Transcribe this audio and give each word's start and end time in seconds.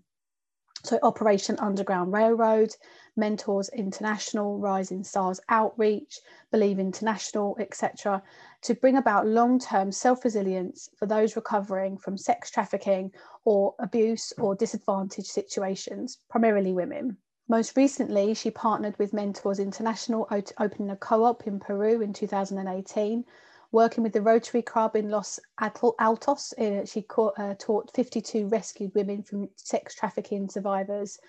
so 0.86 1.00
Operation 1.02 1.58
Underground 1.59 2.14
Railroad, 2.14 2.69
Mentors 3.16 3.69
International, 3.69 4.58
Rising 4.58 5.03
Stars 5.03 5.39
Outreach, 5.49 6.19
Believe 6.52 6.80
International, 6.80 7.55
etc., 7.59 8.22
to 8.61 8.73
bring 8.73 8.97
about 8.97 9.27
long 9.27 9.59
term 9.59 9.91
self 9.91 10.23
resilience 10.23 10.89
for 10.95 11.05
those 11.05 11.35
recovering 11.35 11.97
from 11.97 12.17
sex 12.17 12.49
trafficking 12.52 13.11
or 13.44 13.75
abuse 13.80 14.33
or 14.38 14.55
disadvantaged 14.55 15.27
situations, 15.27 16.17
primarily 16.30 16.73
women. 16.73 17.17
Most 17.47 17.77
recently, 17.77 18.33
she 18.33 18.52
partnered 18.52 18.97
with 18.97 19.13
Mentors 19.13 19.59
International, 19.59 20.27
opening 20.59 20.89
a 20.89 20.95
co 20.95 21.23
op 21.23 21.45
in 21.45 21.59
Peru 21.59 22.02
in 22.02 22.11
2018 22.11 23.23
working 23.75 24.03
with 24.03 24.13
the 24.13 24.22
Rotary 24.22 24.61
Club 24.61 24.95
in 24.95 25.09
Los 25.09 25.38
Altos. 25.59 26.53
Uh, 26.53 26.85
she 26.85 27.05
uh, 27.38 27.53
taught 27.59 27.91
52 27.94 28.47
rescued 28.47 28.95
women 28.95 29.22
from 29.22 29.50
sex 29.57 29.94
trafficking 29.94 30.47
survivors 30.50 31.19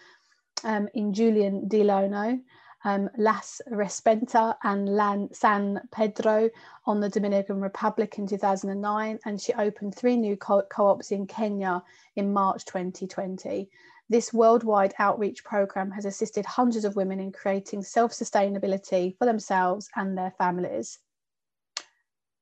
um, 0.65 0.89
in 0.95 1.12
Julian 1.12 1.69
de 1.69 1.83
Lono, 1.83 2.41
um, 2.85 3.09
Las 3.17 3.61
Respenta 3.71 4.57
and 4.62 4.89
Lan, 4.89 5.29
San 5.33 5.81
Pedro 5.93 6.51
on 6.87 7.01
the 7.01 7.09
Dominican 7.09 7.61
Republic 7.61 8.19
in 8.19 8.27
2009. 8.27 9.19
And 9.25 9.41
she 9.41 9.53
opened 9.55 9.95
three 9.95 10.17
new 10.17 10.37
co 10.37 10.62
ops 10.79 11.11
in 11.11 11.27
Kenya 11.27 11.83
in 12.17 12.33
March 12.33 12.65
2020. 12.65 13.69
This 14.09 14.33
worldwide 14.33 14.95
outreach 14.99 15.43
program 15.43 15.91
has 15.91 16.05
assisted 16.05 16.47
hundreds 16.47 16.84
of 16.84 16.95
women 16.95 17.19
in 17.19 17.33
creating 17.33 17.83
self 17.83 18.12
sustainability 18.12 19.17
for 19.19 19.25
themselves 19.25 19.88
and 19.97 20.17
their 20.17 20.33
families 20.38 20.99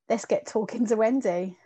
let's 0.08 0.25
get 0.25 0.46
talking 0.46 0.86
to 0.86 0.96
Wendy. 0.96 1.56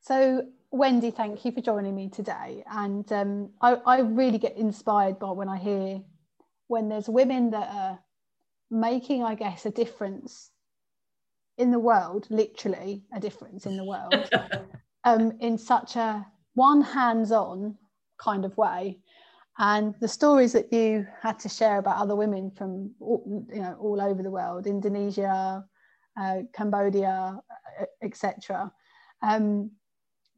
So, 0.00 0.46
Wendy, 0.74 1.12
thank 1.12 1.44
you 1.44 1.52
for 1.52 1.60
joining 1.60 1.94
me 1.94 2.08
today. 2.08 2.64
And 2.68 3.10
um, 3.12 3.50
I, 3.60 3.74
I 3.86 4.00
really 4.00 4.38
get 4.38 4.56
inspired 4.56 5.20
by 5.20 5.30
when 5.30 5.48
I 5.48 5.56
hear 5.56 6.00
when 6.66 6.88
there's 6.88 7.08
women 7.08 7.52
that 7.52 7.68
are 7.72 8.00
making, 8.72 9.22
I 9.22 9.36
guess, 9.36 9.66
a 9.66 9.70
difference 9.70 10.50
in 11.58 11.70
the 11.70 11.78
world, 11.78 12.26
literally 12.28 13.04
a 13.14 13.20
difference 13.20 13.66
in 13.66 13.76
the 13.76 13.84
world, 13.84 14.28
um, 15.04 15.38
in 15.38 15.58
such 15.58 15.94
a 15.94 16.26
one 16.54 16.80
hands 16.80 17.30
on 17.30 17.76
kind 18.18 18.44
of 18.44 18.56
way. 18.56 18.98
And 19.58 19.94
the 20.00 20.08
stories 20.08 20.54
that 20.54 20.72
you 20.72 21.06
had 21.22 21.38
to 21.38 21.48
share 21.48 21.78
about 21.78 21.98
other 21.98 22.16
women 22.16 22.50
from 22.50 22.90
all, 22.98 23.46
you 23.48 23.62
know 23.62 23.76
all 23.78 24.00
over 24.00 24.24
the 24.24 24.30
world, 24.30 24.66
Indonesia, 24.66 25.64
uh, 26.20 26.38
Cambodia, 26.52 27.38
uh, 27.80 27.84
etc. 28.02 28.72
Um, 29.22 29.70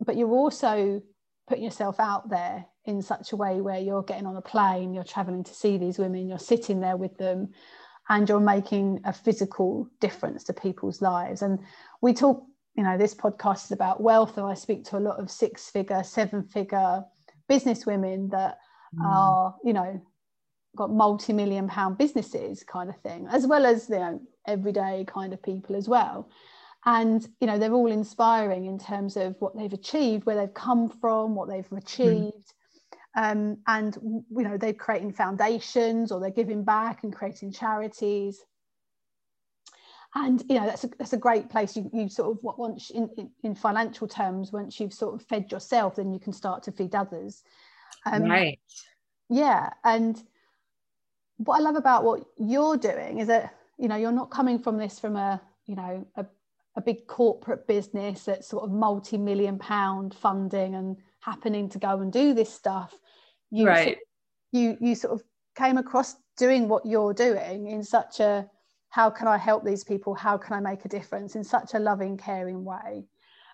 but 0.05 0.17
you're 0.17 0.31
also 0.31 1.03
putting 1.49 1.65
yourself 1.65 2.01
out 2.01 2.29
there 2.29 2.67
in 2.85 3.03
such 3.03 3.33
a 3.33 3.37
way 3.37 3.61
where 3.61 3.79
you're 3.79 4.03
getting 4.03 4.27
on 4.27 4.37
a 4.37 4.43
plane, 4.43 4.95
you're 4.95 5.05
traveling 5.05 5.45
to 5.45 5.55
see 5.55 5.77
these 5.77 5.99
women, 5.99 6.29
you're 6.29 6.39
sitting 6.39 6.81
there 6.81 6.97
with 6.97 7.17
them, 7.19 7.49
and 8.09 8.29
you're 8.29 8.41
making 8.41 9.01
a 9.05 9.13
physical 9.13 9.89
difference 10.01 10.45
to 10.45 10.53
people's 10.53 11.03
lives. 11.03 11.43
And 11.43 11.59
we 12.01 12.13
talk, 12.13 12.45
you 12.75 12.85
know, 12.85 12.97
this 12.97 13.15
podcast 13.15 13.67
is 13.67 13.73
about 13.73 14.01
wealth, 14.01 14.37
and 14.39 14.47
I 14.47 14.55
speak 14.55 14.85
to 14.87 14.99
a 14.99 15.01
lot 15.01 15.19
of 15.19 15.31
six 15.31 15.71
figure, 15.71 16.03
seven 16.03 16.45
figure 16.45 17.05
business 17.49 17.87
women 17.87 18.29
that 18.31 18.59
mm. 18.95 19.05
are, 19.05 19.55
you 19.65 19.73
know, 19.73 20.01
got 20.77 20.93
multi-million 20.93 21.67
pound 21.67 21.99
businesses 21.99 22.63
kind 22.63 22.91
of 22.91 22.97
thing 23.01 23.27
as 23.31 23.47
well 23.47 23.67
as 23.67 23.89
you 23.89 23.99
know 23.99 24.21
everyday 24.47 25.05
kind 25.09 25.33
of 25.33 25.43
people 25.43 25.75
as 25.75 25.89
well 25.89 26.29
and 26.87 27.29
you 27.41 27.47
know 27.47 27.59
they're 27.59 27.73
all 27.73 27.91
inspiring 27.91 28.67
in 28.67 28.79
terms 28.79 29.17
of 29.17 29.35
what 29.41 29.57
they've 29.57 29.73
achieved 29.73 30.25
where 30.25 30.37
they've 30.37 30.55
come 30.55 30.89
from 30.89 31.35
what 31.35 31.49
they've 31.49 31.67
hmm. 31.67 31.77
achieved. 31.77 32.53
Mm. 33.17 33.33
um, 33.33 33.59
and 33.67 33.97
you 34.03 34.43
know 34.45 34.57
they're 34.57 34.73
creating 34.73 35.13
foundations 35.13 36.13
or 36.13 36.21
they're 36.21 36.31
giving 36.31 36.65
back 36.65 37.03
and 37.03 37.15
creating 37.15 37.53
charities. 37.53 38.41
And 40.15 40.43
you 40.49 40.59
know 40.59 40.67
that's 40.67 40.85
a, 40.85 40.89
that's 40.99 41.13
a 41.13 41.19
great 41.19 41.51
place. 41.51 41.77
You, 41.77 41.91
you 41.93 42.09
sort 42.09 42.39
of 42.39 42.39
once 42.43 42.89
in, 42.91 43.11
in, 43.19 43.31
in 43.43 43.55
financial 43.55 44.09
terms 44.09 44.51
once 44.51 44.81
you've 44.81 44.95
sort 44.95 45.15
of 45.15 45.27
fed 45.27 45.53
yourself 45.53 45.97
then 45.97 46.11
you 46.13 46.19
can 46.19 46.33
start 46.33 46.63
to 46.63 46.73
feed 46.73 46.95
others. 46.95 47.43
Um, 48.07 48.23
right. 48.23 48.59
yeah. 49.29 49.71
And 49.85 50.23
what 51.39 51.59
I 51.59 51.61
love 51.61 51.77
about 51.77 52.05
what 52.05 52.25
you're 52.39 52.77
doing 52.77 53.19
is 53.19 53.27
that 53.27 53.55
you 53.79 53.89
know 53.89 53.97
you're 53.97 54.13
not 54.13 54.31
coming 54.31 54.59
from 54.59 54.79
this 54.79 54.99
from 54.99 55.17
a 55.17 55.41
you 55.67 55.77
know 55.77 56.07
a, 56.17 56.25
a 56.77 56.81
big 56.81 57.07
corporate 57.07 57.67
business 57.67 58.25
that's 58.25 58.49
sort 58.49 58.65
of 58.65 58.71
multi-million 58.71 59.59
pound 59.59 60.15
funding 60.15 60.75
and 60.75 60.97
happening 61.21 61.69
to 61.69 61.79
go 61.79 62.01
and 62.01 62.13
do 62.13 62.35
this 62.35 62.53
stuff 62.53 62.95
you 63.51 63.67
right. 63.67 63.85
sort 63.85 63.97
of, 63.97 64.03
you 64.53 64.77
you 64.81 64.95
sort 64.95 65.15
of 65.15 65.25
came 65.57 65.79
across 65.79 66.17
doing 66.37 66.69
what 66.69 66.85
you're 66.85 67.15
doing 67.15 67.69
in 67.69 67.83
such 67.83 68.21
a 68.21 68.49
how 68.91 69.11
can 69.11 69.29
I 69.29 69.37
help 69.37 69.65
these 69.65 69.85
people? 69.85 70.15
How 70.15 70.39
can 70.39 70.55
I 70.55 70.61
make 70.61 70.85
a 70.85 70.89
difference? 70.89 71.37
In 71.37 71.45
such 71.45 71.75
a 71.75 71.79
loving 71.79 72.17
caring 72.17 72.65
way. 72.65 73.05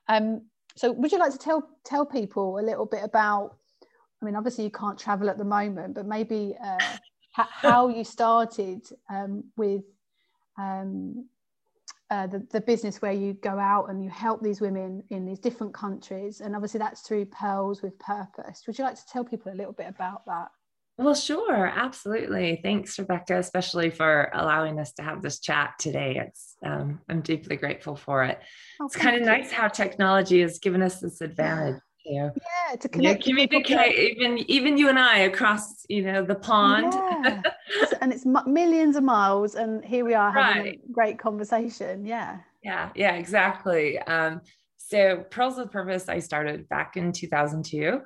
Um 0.09 0.43
so 0.77 0.91
would 0.93 1.13
you 1.13 1.19
like 1.19 1.33
to 1.33 1.39
tell 1.39 1.69
tell 1.85 2.07
people 2.07 2.59
a 2.59 2.63
little 2.63 2.87
bit 2.87 3.03
about 3.05 3.57
I 4.21 4.25
mean 4.25 4.37
obviously 4.37 4.65
you 4.65 4.71
can't 4.71 4.99
travel 4.99 5.31
at 5.31 5.39
the 5.39 5.45
moment 5.45 5.95
but 5.95 6.07
maybe 6.07 6.57
uh, 6.63 6.79
how 7.33 7.89
you 7.89 8.05
started 8.05 8.83
um, 9.11 9.45
with 9.57 9.83
um, 10.59 11.27
uh, 12.13 12.27
the, 12.27 12.47
the 12.51 12.61
business 12.61 13.01
where 13.01 13.13
you 13.13 13.33
go 13.33 13.59
out 13.59 13.89
and 13.89 14.05
you 14.05 14.11
help 14.11 14.43
these 14.43 14.61
women 14.61 15.03
in 15.09 15.25
these 15.25 15.39
different 15.39 15.73
countries. 15.73 16.43
And 16.43 16.55
obviously, 16.55 16.77
that's 16.77 17.01
through 17.01 17.25
Pearls 17.25 17.81
with 17.81 17.99
Purpose. 17.99 18.65
Would 18.67 18.77
you 18.77 18.85
like 18.85 18.97
to 18.97 19.07
tell 19.11 19.25
people 19.25 19.51
a 19.51 19.57
little 19.57 19.73
bit 19.73 19.87
about 19.89 20.27
that? 20.27 20.49
Well, 20.99 21.15
sure, 21.15 21.67
absolutely. 21.75 22.61
Thanks, 22.63 22.99
Rebecca, 22.99 23.39
especially 23.39 23.89
for 23.89 24.31
allowing 24.35 24.79
us 24.79 24.93
to 24.95 25.03
have 25.03 25.23
this 25.23 25.41
chat 25.41 25.73
today. 25.79 26.21
It's 26.27 26.55
um, 26.63 27.01
I'm 27.09 27.23
deeply 27.23 27.57
grateful 27.57 27.97
for 27.97 28.25
it. 28.25 28.39
Oh, 28.79 28.85
it's 28.85 28.97
kind 28.97 29.17
of 29.17 29.23
nice 29.23 29.51
how 29.51 29.69
technology 29.69 30.43
has 30.43 30.59
given 30.59 30.83
us 30.83 31.01
this 31.01 31.23
advantage 31.23 31.81
yeah. 32.05 32.31
To 32.81 32.89
connect 32.89 33.27
yeah, 33.27 33.31
communicate 33.31 34.17
even 34.19 34.39
even 34.51 34.77
you 34.77 34.89
and 34.89 34.99
i 34.99 35.19
across 35.19 35.85
you 35.89 36.03
know 36.03 36.25
the 36.25 36.35
pond. 36.35 36.93
Yeah. 36.93 37.43
and 38.01 38.13
it's 38.13 38.25
millions 38.47 38.97
of 38.97 39.05
miles 39.05 39.55
and 39.55 39.85
here 39.85 40.05
we 40.05 40.15
are 40.15 40.33
having 40.33 40.63
right. 40.63 40.81
a 40.89 40.93
great 40.93 41.19
conversation 41.19 42.05
yeah. 42.05 42.39
Yeah 42.63 42.91
yeah 42.95 43.15
exactly. 43.15 43.99
Um 44.01 44.41
so 44.77 45.25
pearls 45.31 45.57
with 45.57 45.71
purpose 45.71 46.09
i 46.09 46.19
started 46.19 46.69
back 46.69 46.97
in 46.97 47.13
2002 47.13 48.01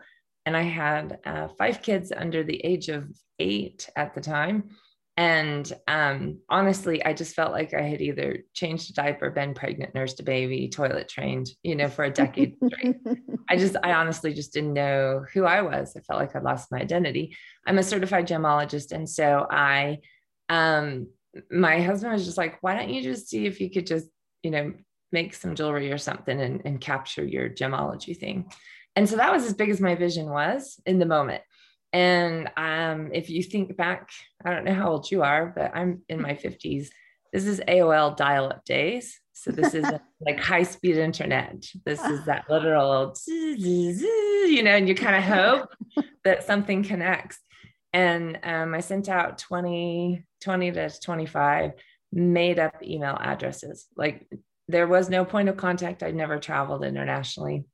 and 0.45 0.57
i 0.57 0.63
had 0.63 1.19
uh, 1.25 1.49
five 1.59 1.83
kids 1.83 2.13
under 2.15 2.45
the 2.45 2.65
age 2.65 2.89
of 2.89 3.09
eight 3.39 3.89
at 3.97 4.15
the 4.15 4.21
time 4.21 4.71
And 5.19 5.73
um, 5.89 6.41
honestly, 6.51 7.03
I 7.03 7.15
just 7.15 7.35
felt 7.35 7.53
like 7.53 7.73
I 7.73 7.83
had 7.83 8.03
either 8.03 8.45
changed 8.53 8.91
a 8.91 8.93
diaper, 8.93 9.31
been 9.31 9.55
pregnant, 9.55 9.95
nursed 9.95 10.21
a 10.21 10.23
baby, 10.23 10.69
toilet 10.69 11.09
trained, 11.09 11.49
you 11.63 11.75
know, 11.75 11.89
for 11.89 12.05
a 12.05 12.11
decade 12.11 12.55
straight. 12.67 12.97
I 13.49 13.57
just, 13.57 13.77
I 13.83 13.95
honestly 13.95 14.35
just 14.35 14.53
didn't 14.53 14.75
know 14.75 15.25
who 15.33 15.45
I 15.45 15.63
was. 15.63 15.97
I 15.97 16.01
felt 16.01 16.21
like 16.21 16.37
I'd 16.37 16.43
lost 16.43 16.71
my 16.71 16.81
identity. 16.81 17.35
I'm 17.67 17.79
a 17.79 17.83
certified 17.83 18.29
gemologist. 18.29 18.93
And 18.93 19.09
so 19.09 19.47
I, 19.51 20.01
um, 20.51 21.09
my 21.51 21.81
husband 21.81 22.13
was 22.13 22.27
just 22.27 22.39
like, 22.39 22.59
why 22.61 22.75
don't 22.75 22.91
you 22.91 23.03
just 23.03 23.29
see 23.29 23.47
if 23.47 23.59
you 23.59 23.71
could 23.71 23.87
just, 23.87 24.09
you 24.43 24.51
know, 24.51 24.75
make 25.13 25.33
some 25.33 25.55
jewelry 25.55 25.91
or 25.93 25.99
something 25.99 26.39
and, 26.39 26.61
and 26.67 26.81
capture 26.81 27.25
your 27.25 27.49
gemology 27.49 28.15
thing. 28.15 28.51
And 28.97 29.09
so 29.09 29.17
that 29.17 29.33
was 29.33 29.45
as 29.45 29.55
big 29.55 29.71
as 29.71 29.81
my 29.81 29.95
vision 29.95 30.29
was 30.29 30.79
in 30.85 30.99
the 30.99 31.07
moment. 31.07 31.43
And 31.93 32.51
um, 32.57 33.11
if 33.13 33.31
you 33.31 33.43
think 33.43 33.77
back, 33.77 34.11
I 34.45 34.53
don't 34.53 34.65
know 34.65 34.75
how 34.75 34.91
old 34.91 35.11
you 35.11 35.23
are, 35.23 35.53
but 35.55 35.73
I'm 35.75 36.03
in 36.09 36.21
my 36.21 36.35
50s. 36.35 36.89
This 37.33 37.47
is 37.47 37.61
AOL 37.61 38.17
dial 38.17 38.47
up 38.47 38.65
days. 38.65 39.21
So 39.33 39.51
this 39.51 39.75
is 39.75 39.85
like 40.21 40.41
high 40.41 40.63
speed 40.63 40.97
internet. 40.97 41.65
This 41.85 42.03
is 42.05 42.25
that 42.27 42.45
literal, 42.49 43.15
you 43.27 44.63
know, 44.63 44.77
and 44.77 44.89
you 44.89 44.95
kind 44.95 45.17
of 45.17 45.23
hope 45.23 45.69
that 46.25 46.45
something 46.45 46.83
connects. 46.83 47.39
And 47.93 48.39
um, 48.43 48.75
I 48.75 48.81
sent 48.81 49.09
out 49.09 49.39
20, 49.39 50.25
20 50.43 50.73
to 50.73 50.91
25 51.01 51.73
made 52.13 52.59
up 52.59 52.83
email 52.83 53.17
addresses. 53.21 53.87
Like 53.97 54.27
there 54.69 54.87
was 54.87 55.09
no 55.09 55.25
point 55.25 55.49
of 55.49 55.57
contact. 55.57 56.03
I'd 56.03 56.15
never 56.15 56.39
traveled 56.39 56.85
internationally. 56.85 57.65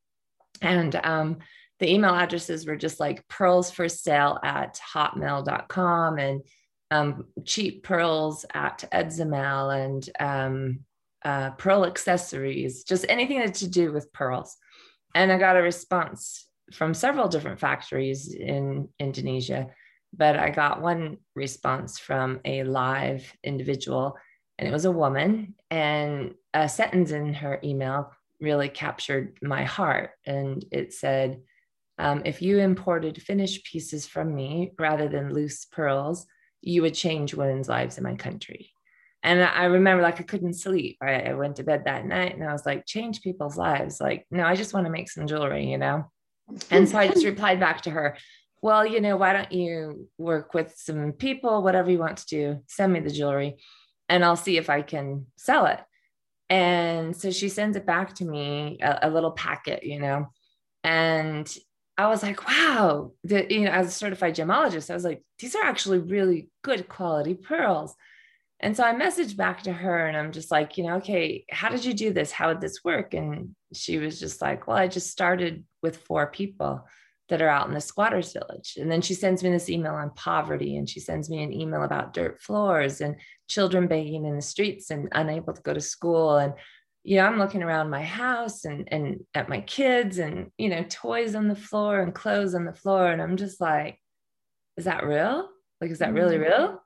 And 0.61 0.95
um, 0.97 1.39
the 1.83 1.93
email 1.93 2.15
addresses 2.15 2.65
were 2.65 2.77
just 2.77 3.01
like 3.01 3.27
pearls 3.27 3.69
for 3.73 3.89
sale 3.89 4.39
at 4.45 4.81
hotmail.com 4.95 6.17
and 6.17 6.41
um, 6.93 7.25
cheap 7.45 7.83
pearls 7.83 8.47
at 8.55 8.85
Edzamel 8.93 9.85
and 9.85 10.11
um, 10.21 10.81
uh, 11.25 11.51
pearl 11.51 11.85
accessories, 11.85 12.85
just 12.85 13.05
anything 13.09 13.41
that 13.41 13.55
to 13.55 13.69
do 13.69 13.93
with 13.93 14.13
pearls. 14.13 14.57
And 15.17 15.33
I 15.33 15.39
got 15.39 15.57
a 15.57 15.63
response 15.63 16.47
from 16.73 16.95
several 16.95 17.27
different 17.27 17.59
factories 17.59 18.33
in 18.33 18.89
Indonesia, 19.01 19.67
but 20.17 20.37
I 20.37 20.51
got 20.51 20.83
one 20.83 21.17
response 21.35 21.99
from 21.99 22.39
a 22.45 22.63
live 22.63 23.25
individual, 23.43 24.17
and 24.57 24.69
it 24.69 24.73
was 24.73 24.85
a 24.85 24.93
woman. 24.93 25.57
And 25.69 26.35
a 26.55 26.69
sentence 26.69 27.11
in 27.11 27.35
her 27.35 27.59
email 27.65 28.13
really 28.41 28.69
captured 28.69 29.37
my 29.43 29.65
heart. 29.65 30.11
And 30.25 30.65
it 30.71 30.93
said, 30.93 31.41
um, 31.99 32.23
if 32.25 32.43
you 32.43 32.59
imported 32.59 33.23
finished 33.23 33.65
pieces 33.65 34.07
from 34.07 34.35
me 34.35 34.73
rather 34.79 35.09
than 35.09 35.33
loose 35.33 35.65
pearls, 35.67 36.27
you 36.61 36.83
would 36.83 36.95
change 36.95 37.35
women's 37.35 37.69
lives 37.69 37.99
in 37.99 38.05
my 38.05 38.15
country. 38.15 38.71
And 39.23 39.43
I 39.43 39.65
remember 39.65 40.03
like 40.03 40.21
I 40.21 40.25
couldn't 40.25 40.55
sleep. 40.55 40.99
I, 41.01 41.21
I 41.21 41.35
went 41.35 41.57
to 41.57 41.65
bed 41.65 41.85
that 41.85 42.07
night 42.07 42.35
and 42.35 42.49
I 42.49 42.53
was 42.53 42.67
like, 42.67 42.87
change 42.87 43.23
people's 43.23 43.57
lives. 43.57 44.01
Like, 44.01 44.27
no, 44.31 44.45
I 44.45 44.57
just 44.57 44.75
want 44.75 44.87
to 44.87 44.93
make 44.93 45.11
some 45.11 45.27
jewelry, 45.27 45.71
you 45.71 45.79
know? 45.79 46.11
And 46.71 46.89
so 46.89 46.99
I 46.99 47.07
just 47.09 47.25
replied 47.25 47.61
back 47.61 47.83
to 47.83 47.91
her, 47.91 48.17
well, 48.63 48.85
you 48.85 49.01
know, 49.01 49.17
why 49.17 49.33
don't 49.33 49.53
you 49.53 50.09
work 50.19 50.55
with 50.55 50.75
some 50.77 51.13
people, 51.13 51.63
whatever 51.63 51.91
you 51.91 51.99
want 51.99 52.19
to 52.19 52.27
do, 52.27 52.61
send 52.67 52.93
me 52.93 53.01
the 53.01 53.11
jewelry 53.11 53.57
and 54.09 54.25
I'll 54.25 54.37
see 54.37 54.57
if 54.57 54.69
I 54.69 54.83
can 54.83 55.27
sell 55.37 55.67
it. 55.67 55.81
And 56.51 57.17
so 57.17 57.31
she 57.31 57.49
sends 57.49 57.77
it 57.77 57.87
back 57.87 58.15
to 58.17 58.25
me, 58.25 58.79
a, 58.83 59.01
a 59.03 59.11
little 59.11 59.31
packet, 59.31 59.85
you 59.85 60.01
know, 60.01 60.27
and 60.85 61.53
I 62.03 62.09
was 62.09 62.23
like, 62.23 62.49
wow, 62.49 63.13
the, 63.23 63.47
you 63.49 63.61
know, 63.61 63.71
as 63.71 63.87
a 63.87 63.91
certified 63.93 64.35
gemologist, 64.35 64.91
I 64.91 64.95
was 64.95 65.05
like, 65.05 65.23
these 65.39 65.55
are 65.55 65.63
actually 65.63 66.01
really 66.01 66.49
good 66.63 66.89
quality 66.89 67.35
pearls. 67.35 67.95
And 68.59 68.77
so 68.77 68.83
I 68.83 68.93
messaged 68.93 69.37
back 69.37 69.63
to 69.63 69.73
her 69.73 70.07
and 70.07 70.17
I'm 70.17 70.33
just 70.33 70.51
like, 70.51 70.77
you 70.77 70.85
know, 70.85 70.97
okay, 70.97 71.45
how 71.51 71.69
did 71.69 71.85
you 71.85 71.95
do 71.95 72.13
this? 72.13 72.33
How 72.33 72.49
did 72.49 72.61
this 72.61 72.83
work? 72.85 73.15
And 73.15 73.55
she 73.73 73.99
was 73.99 74.19
just 74.19 74.43
like, 74.43 74.67
well, 74.67 74.77
I 74.77 74.89
just 74.89 75.11
started 75.11 75.65
with 75.81 75.97
four 75.99 76.27
people 76.27 76.85
that 77.29 77.41
are 77.41 77.49
out 77.49 77.69
in 77.69 77.75
the 77.75 77.81
squatters 77.81 78.33
village. 78.33 78.75
And 78.79 78.91
then 78.91 79.01
she 79.01 79.15
sends 79.15 79.45
me 79.45 79.51
this 79.51 79.71
email 79.71 79.95
on 79.95 80.11
poverty 80.11 80.77
and 80.77 80.89
she 80.89 80.99
sends 80.99 81.31
me 81.31 81.43
an 81.43 81.53
email 81.53 81.85
about 81.85 82.15
dirt 82.15 82.41
floors 82.41 83.01
and 83.01 83.15
children 83.49 83.87
begging 83.87 84.27
in 84.27 84.35
the 84.35 84.43
streets 84.43 84.91
and 84.91 85.09
unable 85.13 85.53
to 85.53 85.63
go 85.63 85.73
to 85.73 85.81
school. 85.81 86.37
And 86.37 86.53
you 87.05 87.17
know, 87.17 87.27
I'm 87.27 87.39
looking 87.39 87.63
around 87.63 87.91
my 87.91 88.03
house 88.03 88.65
and 88.65 88.89
and 88.93 89.25
at 89.35 89.49
my 89.49 89.61
kids 89.61 90.19
and 90.19 90.51
you 90.59 90.69
know, 90.69 90.85
toys 90.89 91.35
on 91.35 91.49
the 91.49 91.57
floor 91.57 92.01
and 92.01 92.15
clothes 92.15 92.55
on 92.55 92.65
the 92.65 92.73
floor. 92.73 93.11
And 93.11 93.21
I'm 93.21 93.37
just 93.37 93.61
like, 93.61 93.99
is 94.77 94.85
that 94.85 95.05
real? 95.05 95.49
Like, 95.81 95.91
is 95.91 95.99
that 95.99 96.15
really 96.15 96.37
mm-hmm. 96.37 96.63
real? 96.63 96.83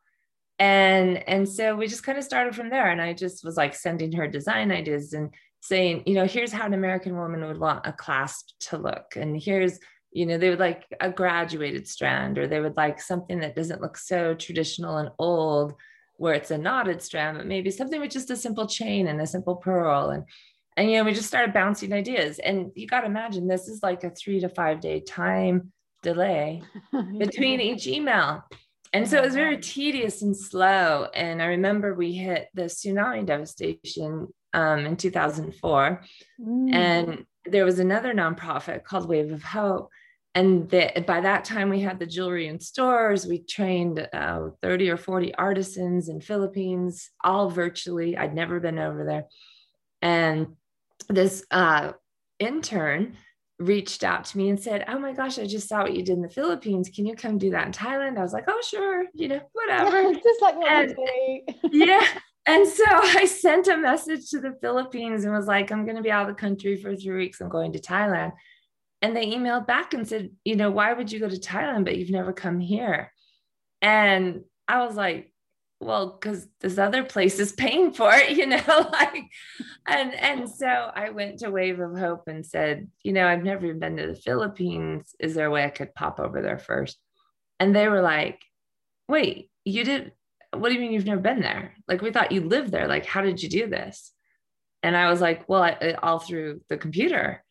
And 0.58 1.28
and 1.28 1.48
so 1.48 1.76
we 1.76 1.86
just 1.86 2.02
kind 2.02 2.16
of 2.16 2.24
started 2.24 2.54
from 2.54 2.70
there. 2.70 2.90
And 2.90 3.00
I 3.00 3.12
just 3.12 3.44
was 3.44 3.56
like 3.56 3.74
sending 3.74 4.12
her 4.12 4.26
design 4.26 4.72
ideas 4.72 5.12
and 5.12 5.34
saying, 5.60 6.04
you 6.06 6.14
know, 6.14 6.26
here's 6.26 6.52
how 6.52 6.64
an 6.64 6.74
American 6.74 7.16
woman 7.16 7.44
would 7.46 7.58
want 7.58 7.86
a 7.86 7.92
clasp 7.92 8.50
to 8.60 8.78
look. 8.78 9.16
And 9.16 9.40
here's, 9.40 9.78
you 10.12 10.24
know, 10.24 10.38
they 10.38 10.48
would 10.48 10.60
like 10.60 10.84
a 11.00 11.10
graduated 11.10 11.86
strand, 11.86 12.38
or 12.38 12.46
they 12.46 12.60
would 12.60 12.76
like 12.76 13.00
something 13.00 13.40
that 13.40 13.56
doesn't 13.56 13.82
look 13.82 13.98
so 13.98 14.34
traditional 14.34 14.96
and 14.96 15.10
old 15.18 15.74
where 16.18 16.34
it's 16.34 16.50
a 16.50 16.58
knotted 16.58 17.02
strand, 17.02 17.38
but 17.38 17.46
maybe 17.46 17.70
something 17.70 18.00
with 18.00 18.10
just 18.10 18.30
a 18.30 18.36
simple 18.36 18.66
chain 18.66 19.08
and 19.08 19.20
a 19.20 19.26
simple 19.26 19.56
pearl. 19.56 20.10
And 20.10 20.24
and 20.76 20.90
you 20.90 20.98
know, 20.98 21.04
we 21.04 21.14
just 21.14 21.28
started 21.28 21.54
bouncing 21.54 21.92
ideas. 21.92 22.38
And 22.38 22.70
you 22.74 22.86
got 22.86 23.00
to 23.00 23.06
imagine 23.06 23.48
this 23.48 23.66
is 23.68 23.82
like 23.82 24.04
a 24.04 24.10
three 24.10 24.40
to 24.40 24.48
five 24.48 24.80
day 24.80 25.00
time 25.00 25.72
delay 26.02 26.62
between 27.18 27.60
each 27.60 27.86
email. 27.86 28.44
And 28.92 29.08
so 29.08 29.18
it 29.18 29.24
was 29.24 29.34
very 29.34 29.58
tedious 29.58 30.22
and 30.22 30.36
slow. 30.36 31.08
And 31.14 31.42
I 31.42 31.46
remember 31.46 31.94
we 31.94 32.12
hit 32.12 32.48
the 32.54 32.62
tsunami 32.62 33.26
devastation 33.26 34.28
um, 34.54 34.86
in 34.86 34.96
2004. 34.96 36.02
Mm. 36.40 36.74
And 36.74 37.26
there 37.44 37.64
was 37.64 37.78
another 37.78 38.14
nonprofit 38.14 38.84
called 38.84 39.08
Wave 39.08 39.32
of 39.32 39.42
Hope 39.42 39.90
and 40.36 40.68
the, 40.68 41.02
by 41.06 41.22
that 41.22 41.46
time 41.46 41.70
we 41.70 41.80
had 41.80 41.98
the 41.98 42.04
jewelry 42.04 42.46
in 42.46 42.60
stores. 42.60 43.26
We 43.26 43.38
trained 43.38 44.06
uh, 44.12 44.50
30 44.60 44.90
or 44.90 44.98
40 44.98 45.34
artisans 45.34 46.10
in 46.10 46.20
philippines 46.20 47.10
all 47.24 47.48
virtually. 47.48 48.18
I'd 48.18 48.34
never 48.34 48.60
been 48.60 48.78
over 48.78 49.06
there. 49.06 49.24
And 50.02 50.48
this 51.08 51.42
uh, 51.50 51.92
intern 52.38 53.16
reached 53.58 54.04
out 54.04 54.26
to 54.26 54.36
me 54.36 54.50
and 54.50 54.60
said 54.60 54.84
oh 54.86 54.98
my 54.98 55.14
gosh 55.14 55.38
i 55.38 55.46
just 55.46 55.66
saw 55.66 55.80
what 55.80 55.94
you 55.94 56.02
did 56.02 56.16
in 56.16 56.20
the 56.20 56.28
philippines. 56.28 56.90
Can 56.94 57.06
you 57.06 57.14
come 57.14 57.38
do 57.38 57.52
that 57.52 57.64
in 57.64 57.72
thailand? 57.72 58.18
I 58.18 58.22
was 58.22 58.34
like 58.34 58.44
oh 58.46 58.62
sure 58.68 59.06
you 59.14 59.28
know 59.28 59.40
whatever. 59.54 60.12
Just 60.22 60.42
like 60.42 60.56
what 60.56 60.70
and, 60.70 60.94
yeah. 61.72 62.06
And 62.44 62.68
so 62.68 62.84
i 62.86 63.24
sent 63.24 63.68
a 63.68 63.78
message 63.78 64.28
to 64.32 64.40
the 64.40 64.52
philippines 64.60 65.24
and 65.24 65.32
was 65.32 65.46
like 65.46 65.72
i'm 65.72 65.86
going 65.86 65.96
to 65.96 66.02
be 66.02 66.10
out 66.10 66.28
of 66.28 66.36
the 66.36 66.38
country 66.38 66.76
for 66.76 66.94
three 66.94 67.16
weeks. 67.16 67.40
I'm 67.40 67.48
going 67.48 67.72
to 67.72 67.80
thailand 67.80 68.32
and 69.06 69.16
they 69.16 69.26
emailed 69.26 69.68
back 69.68 69.94
and 69.94 70.08
said, 70.08 70.30
you 70.44 70.56
know, 70.56 70.68
why 70.68 70.92
would 70.92 71.12
you 71.12 71.20
go 71.20 71.28
to 71.28 71.36
Thailand, 71.36 71.84
but 71.84 71.96
you've 71.96 72.10
never 72.10 72.32
come 72.32 72.58
here? 72.58 73.12
And 73.80 74.40
I 74.66 74.84
was 74.84 74.96
like, 74.96 75.32
well, 75.78 76.18
because 76.18 76.48
this 76.60 76.76
other 76.76 77.04
place 77.04 77.38
is 77.38 77.52
paying 77.52 77.92
for 77.92 78.10
it, 78.12 78.30
you 78.36 78.46
know, 78.46 78.60
like, 78.92 79.30
and 79.86 80.12
and 80.12 80.50
so 80.50 80.66
I 80.66 81.10
went 81.10 81.38
to 81.38 81.52
Wave 81.52 81.78
of 81.78 81.96
Hope 81.96 82.24
and 82.26 82.44
said, 82.44 82.88
you 83.04 83.12
know, 83.12 83.28
I've 83.28 83.44
never 83.44 83.66
even 83.66 83.78
been 83.78 83.96
to 83.98 84.08
the 84.08 84.16
Philippines. 84.16 85.14
Is 85.20 85.36
there 85.36 85.46
a 85.46 85.50
way 85.52 85.64
I 85.64 85.70
could 85.70 85.94
pop 85.94 86.18
over 86.18 86.42
there 86.42 86.58
first? 86.58 86.98
And 87.60 87.76
they 87.76 87.86
were 87.86 88.02
like, 88.02 88.42
wait, 89.08 89.50
you 89.64 89.84
did? 89.84 90.14
What 90.52 90.70
do 90.70 90.74
you 90.74 90.80
mean 90.80 90.90
you've 90.90 91.06
never 91.06 91.20
been 91.20 91.42
there? 91.42 91.74
Like 91.86 92.02
we 92.02 92.10
thought 92.10 92.32
you 92.32 92.40
lived 92.40 92.72
there. 92.72 92.88
Like 92.88 93.06
how 93.06 93.20
did 93.20 93.40
you 93.40 93.48
do 93.48 93.68
this? 93.68 94.10
And 94.82 94.96
I 94.96 95.10
was 95.10 95.20
like, 95.20 95.48
well, 95.48 95.62
I, 95.62 95.94
all 96.02 96.18
through 96.18 96.62
the 96.68 96.76
computer. 96.76 97.44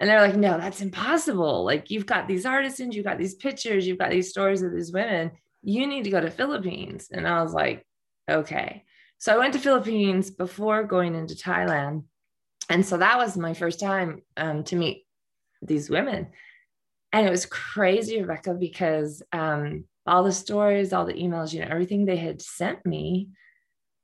And 0.00 0.08
they're 0.08 0.20
like, 0.22 0.34
no, 0.34 0.56
that's 0.56 0.80
impossible. 0.80 1.62
Like 1.62 1.90
you've 1.90 2.06
got 2.06 2.26
these 2.26 2.46
artisans, 2.46 2.96
you've 2.96 3.04
got 3.04 3.18
these 3.18 3.34
pictures, 3.34 3.86
you've 3.86 3.98
got 3.98 4.10
these 4.10 4.30
stories 4.30 4.62
of 4.62 4.72
these 4.72 4.92
women. 4.92 5.32
You 5.62 5.86
need 5.86 6.04
to 6.04 6.10
go 6.10 6.22
to 6.22 6.30
Philippines. 6.30 7.08
And 7.12 7.28
I 7.28 7.42
was 7.42 7.52
like, 7.52 7.86
okay. 8.28 8.84
So 9.18 9.34
I 9.34 9.36
went 9.36 9.52
to 9.52 9.58
Philippines 9.58 10.30
before 10.30 10.84
going 10.84 11.14
into 11.14 11.34
Thailand. 11.34 12.04
And 12.70 12.84
so 12.84 12.96
that 12.96 13.18
was 13.18 13.36
my 13.36 13.52
first 13.52 13.78
time 13.78 14.22
um, 14.38 14.64
to 14.64 14.76
meet 14.76 15.04
these 15.60 15.90
women. 15.90 16.28
And 17.12 17.26
it 17.26 17.30
was 17.30 17.44
crazy, 17.44 18.22
Rebecca, 18.22 18.54
because 18.54 19.22
um, 19.32 19.84
all 20.06 20.24
the 20.24 20.32
stories, 20.32 20.94
all 20.94 21.04
the 21.04 21.12
emails, 21.12 21.52
you 21.52 21.60
know, 21.60 21.68
everything 21.68 22.06
they 22.06 22.16
had 22.16 22.40
sent 22.40 22.86
me 22.86 23.28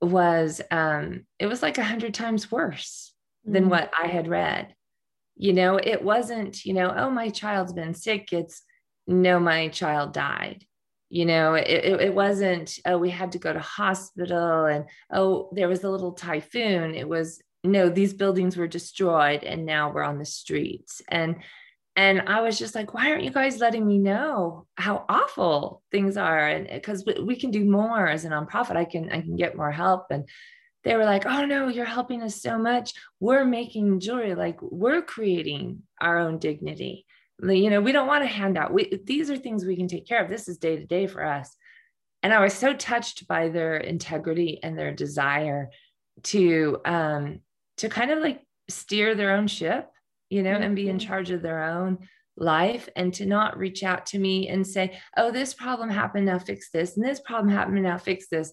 was, 0.02 0.60
um, 0.70 1.24
it 1.38 1.46
was 1.46 1.62
like 1.62 1.78
a 1.78 1.84
hundred 1.84 2.12
times 2.12 2.52
worse 2.52 3.14
than 3.46 3.70
what 3.70 3.90
I 3.98 4.08
had 4.08 4.28
read 4.28 4.75
you 5.36 5.52
know 5.52 5.78
it 5.82 6.02
wasn't 6.02 6.64
you 6.64 6.72
know 6.72 6.92
oh 6.96 7.10
my 7.10 7.28
child's 7.28 7.72
been 7.72 7.94
sick 7.94 8.32
it's 8.32 8.62
no 9.06 9.38
my 9.38 9.68
child 9.68 10.12
died 10.12 10.64
you 11.08 11.24
know 11.24 11.54
it, 11.54 12.00
it, 12.00 12.14
wasn't 12.14 12.78
oh 12.84 12.98
we 12.98 13.10
had 13.10 13.32
to 13.32 13.38
go 13.38 13.52
to 13.52 13.60
hospital 13.60 14.64
and 14.64 14.86
oh 15.12 15.48
there 15.52 15.68
was 15.68 15.84
a 15.84 15.90
little 15.90 16.12
typhoon 16.12 16.94
it 16.94 17.08
was 17.08 17.40
no 17.62 17.88
these 17.88 18.14
buildings 18.14 18.56
were 18.56 18.66
destroyed 18.66 19.44
and 19.44 19.64
now 19.64 19.92
we're 19.92 20.02
on 20.02 20.18
the 20.18 20.24
streets 20.24 21.02
and 21.08 21.36
and 21.98 22.24
I 22.26 22.42
was 22.42 22.58
just 22.58 22.74
like, 22.74 22.92
why 22.92 23.10
aren't 23.10 23.24
you 23.24 23.30
guys 23.30 23.58
letting 23.58 23.86
me 23.86 23.96
know 23.96 24.66
how 24.76 25.06
awful 25.08 25.82
things 25.90 26.18
are? 26.18 26.46
And 26.46 26.68
because 26.68 27.04
we, 27.06 27.14
we 27.22 27.36
can 27.36 27.50
do 27.50 27.64
more 27.64 28.06
as 28.06 28.26
a 28.26 28.28
nonprofit, 28.28 28.76
I 28.76 28.84
can 28.84 29.10
I 29.10 29.22
can 29.22 29.34
get 29.34 29.56
more 29.56 29.72
help. 29.72 30.04
And 30.10 30.28
they 30.86 30.96
were 30.96 31.04
like, 31.04 31.26
oh 31.26 31.44
no, 31.44 31.68
you're 31.68 31.84
helping 31.84 32.22
us 32.22 32.40
so 32.40 32.58
much. 32.58 32.94
We're 33.20 33.44
making 33.44 34.00
jewelry, 34.00 34.34
like 34.34 34.60
we're 34.62 35.02
creating 35.02 35.82
our 36.00 36.18
own 36.18 36.38
dignity. 36.38 37.04
You 37.42 37.68
know, 37.68 37.82
we 37.82 37.92
don't 37.92 38.06
want 38.06 38.24
a 38.24 38.28
handout. 38.28 38.72
We 38.72 39.02
these 39.04 39.30
are 39.30 39.36
things 39.36 39.64
we 39.64 39.76
can 39.76 39.88
take 39.88 40.06
care 40.06 40.22
of. 40.22 40.30
This 40.30 40.48
is 40.48 40.56
day 40.56 40.76
to 40.76 40.86
day 40.86 41.06
for 41.06 41.22
us. 41.22 41.54
And 42.22 42.32
I 42.32 42.40
was 42.40 42.54
so 42.54 42.72
touched 42.72 43.28
by 43.28 43.50
their 43.50 43.76
integrity 43.76 44.60
and 44.62 44.78
their 44.78 44.94
desire 44.94 45.68
to 46.22 46.80
um 46.86 47.40
to 47.76 47.90
kind 47.90 48.10
of 48.10 48.20
like 48.20 48.40
steer 48.68 49.14
their 49.14 49.32
own 49.32 49.48
ship 49.48 49.90
you 50.30 50.42
know, 50.42 50.54
mm-hmm. 50.54 50.62
and 50.62 50.76
be 50.76 50.88
in 50.88 50.96
mm-hmm. 50.96 51.06
charge 51.06 51.30
of 51.30 51.42
their 51.42 51.64
own 51.64 51.98
life 52.36 52.88
and 52.96 53.14
to 53.14 53.26
not 53.26 53.56
reach 53.56 53.82
out 53.82 54.06
to 54.06 54.18
me 54.18 54.48
and 54.48 54.66
say, 54.66 54.98
oh, 55.16 55.30
this 55.30 55.54
problem 55.54 55.88
happened, 55.88 56.26
now 56.26 56.38
fix 56.38 56.70
this, 56.70 56.96
and 56.96 57.06
this 57.06 57.20
problem 57.20 57.52
happened, 57.52 57.82
now 57.82 57.98
fix 57.98 58.28
this. 58.28 58.52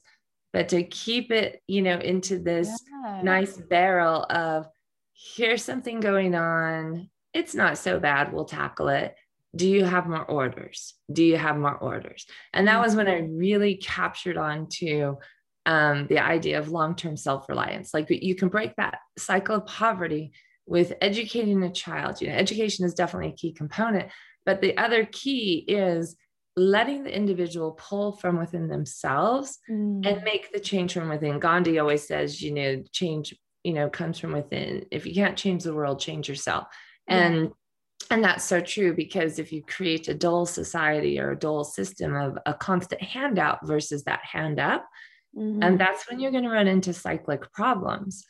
But 0.53 0.69
to 0.69 0.83
keep 0.83 1.31
it, 1.31 1.61
you 1.67 1.81
know, 1.81 1.97
into 1.97 2.39
this 2.39 2.69
yeah. 3.03 3.21
nice 3.23 3.57
barrel 3.57 4.25
of 4.29 4.67
here's 5.15 5.63
something 5.63 5.99
going 5.99 6.35
on. 6.35 7.09
It's 7.33 7.55
not 7.55 7.77
so 7.77 7.99
bad. 7.99 8.31
We'll 8.31 8.45
tackle 8.45 8.89
it. 8.89 9.15
Do 9.55 9.67
you 9.67 9.83
have 9.83 10.07
more 10.07 10.25
orders? 10.25 10.93
Do 11.11 11.23
you 11.23 11.37
have 11.37 11.57
more 11.57 11.75
orders? 11.75 12.25
And 12.53 12.67
that 12.67 12.79
was 12.79 12.95
when 12.95 13.07
I 13.07 13.21
mm-hmm. 13.21 13.37
really 13.37 13.75
captured 13.75 14.37
on 14.37 14.67
to 14.77 15.17
um, 15.65 16.07
the 16.07 16.19
idea 16.19 16.59
of 16.59 16.69
long 16.69 16.95
term 16.95 17.17
self 17.17 17.49
reliance. 17.49 17.93
Like 17.93 18.07
you 18.09 18.35
can 18.35 18.49
break 18.49 18.75
that 18.75 18.99
cycle 19.17 19.55
of 19.55 19.65
poverty 19.65 20.33
with 20.65 20.93
educating 21.01 21.63
a 21.63 21.71
child, 21.71 22.21
you 22.21 22.29
know, 22.29 22.35
education 22.35 22.85
is 22.85 22.93
definitely 22.93 23.29
a 23.29 23.35
key 23.35 23.51
component, 23.51 24.09
but 24.45 24.61
the 24.61 24.77
other 24.77 25.05
key 25.11 25.65
is 25.67 26.15
letting 26.55 27.03
the 27.03 27.15
individual 27.15 27.71
pull 27.71 28.13
from 28.13 28.37
within 28.37 28.67
themselves 28.67 29.59
mm. 29.69 30.05
and 30.05 30.23
make 30.23 30.51
the 30.51 30.59
change 30.59 30.93
from 30.93 31.09
within. 31.09 31.39
Gandhi 31.39 31.79
always 31.79 32.07
says, 32.07 32.41
you 32.41 32.51
know, 32.53 32.83
change, 32.91 33.33
you 33.63 33.73
know, 33.73 33.89
comes 33.89 34.19
from 34.19 34.33
within. 34.33 34.85
If 34.91 35.05
you 35.05 35.13
can't 35.13 35.37
change 35.37 35.63
the 35.63 35.73
world, 35.73 35.99
change 35.99 36.29
yourself. 36.29 36.67
And 37.07 37.51
and 38.11 38.23
that's 38.23 38.43
so 38.43 38.59
true 38.59 38.93
because 38.93 39.39
if 39.39 39.51
you 39.51 39.63
create 39.63 40.07
a 40.07 40.13
dull 40.13 40.45
society 40.45 41.19
or 41.19 41.31
a 41.31 41.39
dull 41.39 41.63
system 41.63 42.15
of 42.15 42.37
a 42.45 42.53
constant 42.53 43.01
handout 43.01 43.65
versus 43.65 44.03
that 44.03 44.19
hand 44.23 44.59
up, 44.59 44.85
mm-hmm. 45.35 45.63
and 45.63 45.79
that's 45.79 46.09
when 46.09 46.19
you're 46.19 46.31
going 46.31 46.43
to 46.43 46.49
run 46.49 46.67
into 46.67 46.93
cyclic 46.93 47.51
problems 47.53 48.25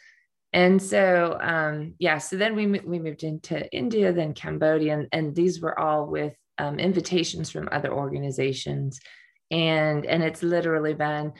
and 0.53 0.81
so 0.81 1.37
um, 1.41 1.95
yeah 1.99 2.17
so 2.19 2.37
then 2.37 2.55
we, 2.55 2.67
we 2.67 2.99
moved 2.99 3.23
into 3.23 3.69
india 3.75 4.13
then 4.13 4.33
cambodia 4.33 4.93
and, 4.93 5.07
and 5.11 5.35
these 5.35 5.59
were 5.59 5.77
all 5.77 6.05
with 6.05 6.35
um, 6.57 6.79
invitations 6.79 7.49
from 7.49 7.69
other 7.71 7.91
organizations. 7.93 8.99
And 9.51 10.05
and 10.05 10.23
it's 10.23 10.43
literally 10.43 10.93
been 10.93 11.33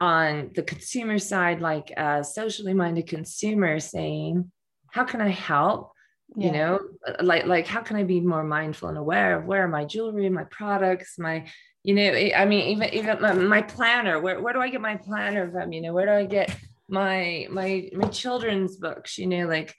on 0.00 0.50
the 0.54 0.62
consumer 0.62 1.18
side 1.18 1.60
like 1.60 1.90
a 1.96 2.24
socially 2.24 2.72
minded 2.72 3.06
consumer 3.06 3.78
saying 3.78 4.50
how 4.90 5.04
can 5.04 5.20
i 5.20 5.28
help? 5.28 5.92
Yeah. 6.36 6.46
you 6.46 6.52
know 6.52 6.80
like 7.22 7.46
like 7.46 7.66
how 7.66 7.80
can 7.80 7.96
i 7.96 8.04
be 8.04 8.20
more 8.20 8.44
mindful 8.44 8.88
and 8.88 8.96
aware 8.96 9.36
of 9.36 9.46
where 9.46 9.66
my 9.66 9.84
jewelry 9.84 10.28
my 10.28 10.44
products 10.44 11.18
my 11.18 11.44
you 11.82 11.92
know 11.92 12.12
i 12.12 12.44
mean 12.44 12.68
even 12.68 12.94
even 12.94 13.20
my, 13.20 13.32
my 13.32 13.62
planner 13.62 14.20
where, 14.20 14.40
where 14.40 14.52
do 14.52 14.60
i 14.60 14.68
get 14.68 14.80
my 14.80 14.96
planner 14.96 15.50
from? 15.50 15.72
You 15.72 15.80
know 15.82 15.92
where 15.92 16.06
do 16.06 16.12
i 16.12 16.24
get 16.26 16.56
my 16.88 17.48
my 17.50 17.88
my 17.94 18.08
children's 18.08 18.76
books? 18.76 19.18
You 19.18 19.26
know 19.26 19.48
like 19.48 19.74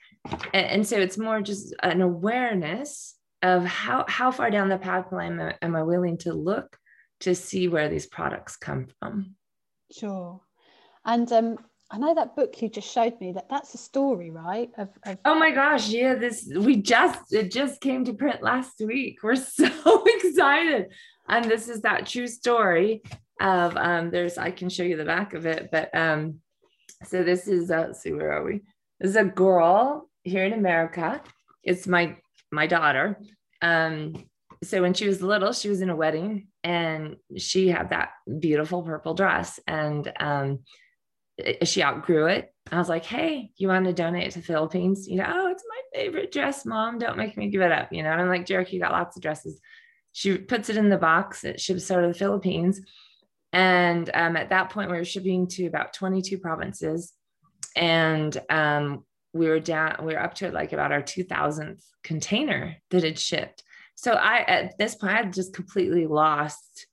and, 0.52 0.66
and 0.66 0.86
so 0.86 0.98
it's 0.98 1.16
more 1.16 1.40
just 1.40 1.74
an 1.82 2.02
awareness 2.02 3.16
of 3.42 3.64
how 3.64 4.04
how 4.08 4.30
far 4.30 4.50
down 4.50 4.68
the 4.68 4.78
pipeline 4.78 5.38
am, 5.40 5.52
am 5.62 5.76
i 5.76 5.82
willing 5.82 6.16
to 6.16 6.32
look 6.32 6.78
to 7.20 7.34
see 7.34 7.68
where 7.68 7.88
these 7.88 8.06
products 8.06 8.56
come 8.56 8.86
from 8.98 9.34
sure 9.90 10.40
and 11.04 11.30
um 11.32 11.58
I 11.92 11.98
know 11.98 12.14
that 12.14 12.34
book 12.34 12.60
you 12.62 12.70
just 12.70 12.90
showed 12.90 13.20
me 13.20 13.32
that 13.32 13.50
that's 13.50 13.74
a 13.74 13.78
story, 13.78 14.30
right? 14.30 14.70
Of, 14.78 14.88
of- 15.04 15.18
oh 15.26 15.34
my 15.34 15.50
gosh, 15.50 15.90
yeah! 15.90 16.14
This 16.14 16.50
we 16.56 16.76
just 16.76 17.34
it 17.34 17.52
just 17.52 17.82
came 17.82 18.06
to 18.06 18.14
print 18.14 18.42
last 18.42 18.80
week. 18.80 19.22
We're 19.22 19.36
so 19.36 20.02
excited, 20.06 20.86
and 21.28 21.44
this 21.44 21.68
is 21.68 21.82
that 21.82 22.06
true 22.06 22.26
story 22.26 23.02
of 23.42 23.76
um. 23.76 24.10
There's 24.10 24.38
I 24.38 24.52
can 24.52 24.70
show 24.70 24.84
you 24.84 24.96
the 24.96 25.04
back 25.04 25.34
of 25.34 25.44
it, 25.44 25.68
but 25.70 25.94
um, 25.94 26.40
so 27.04 27.22
this 27.22 27.46
is 27.46 27.70
uh, 27.70 27.84
let's 27.88 28.00
see 28.00 28.12
where 28.12 28.32
are 28.32 28.44
we? 28.44 28.62
This 28.98 29.10
is 29.10 29.16
a 29.16 29.24
girl 29.24 30.08
here 30.24 30.46
in 30.46 30.54
America. 30.54 31.20
It's 31.62 31.86
my 31.86 32.16
my 32.52 32.66
daughter. 32.66 33.18
Um, 33.60 34.14
so 34.62 34.80
when 34.82 34.94
she 34.94 35.08
was 35.08 35.22
little, 35.22 35.52
she 35.52 35.68
was 35.68 35.80
in 35.80 35.90
a 35.90 35.96
wedding 35.96 36.48
and 36.62 37.16
she 37.36 37.68
had 37.68 37.90
that 37.90 38.10
beautiful 38.38 38.82
purple 38.82 39.14
dress 39.14 39.58
and 39.66 40.12
um, 40.20 40.60
she 41.64 41.82
outgrew 41.82 42.26
it. 42.26 42.54
I 42.70 42.78
was 42.78 42.88
like, 42.88 43.04
hey, 43.04 43.50
you 43.56 43.68
want 43.68 43.86
to 43.86 43.92
donate 43.92 44.32
to 44.32 44.42
Philippines? 44.42 45.08
You 45.08 45.16
know, 45.16 45.26
oh, 45.28 45.50
it's 45.50 45.64
my 45.68 46.00
favorite 46.00 46.30
dress, 46.30 46.64
mom. 46.64 46.98
Don't 46.98 47.16
make 47.16 47.36
me 47.36 47.48
give 47.50 47.62
it 47.62 47.72
up. 47.72 47.92
You 47.92 48.04
know, 48.04 48.10
I'm 48.10 48.28
like, 48.28 48.46
Jericho, 48.46 48.72
you 48.72 48.80
got 48.80 48.92
lots 48.92 49.16
of 49.16 49.22
dresses. 49.22 49.60
She 50.12 50.38
puts 50.38 50.68
it 50.68 50.76
in 50.76 50.90
the 50.90 50.98
box. 50.98 51.42
It 51.42 51.60
ships 51.60 51.90
out 51.90 52.04
of 52.04 52.12
the 52.12 52.18
Philippines. 52.18 52.80
And 53.52 54.08
um, 54.14 54.36
at 54.36 54.50
that 54.50 54.70
point, 54.70 54.90
we 54.90 54.96
were 54.96 55.04
shipping 55.04 55.48
to 55.48 55.66
about 55.66 55.92
22 55.92 56.38
provinces. 56.38 57.12
And 57.74 58.38
um, 58.48 59.04
we 59.32 59.48
were 59.48 59.60
down, 59.60 59.96
we 60.04 60.12
were 60.14 60.22
up 60.22 60.34
to 60.34 60.50
like 60.50 60.72
about 60.72 60.92
our 60.92 61.02
2000th 61.02 61.82
container 62.02 62.76
that 62.90 63.04
had 63.04 63.18
shipped. 63.18 63.62
So 63.94 64.12
I, 64.12 64.38
at 64.40 64.78
this 64.78 64.94
point, 64.94 65.12
I 65.12 65.24
just 65.24 65.54
completely 65.54 66.06
lost 66.06 66.86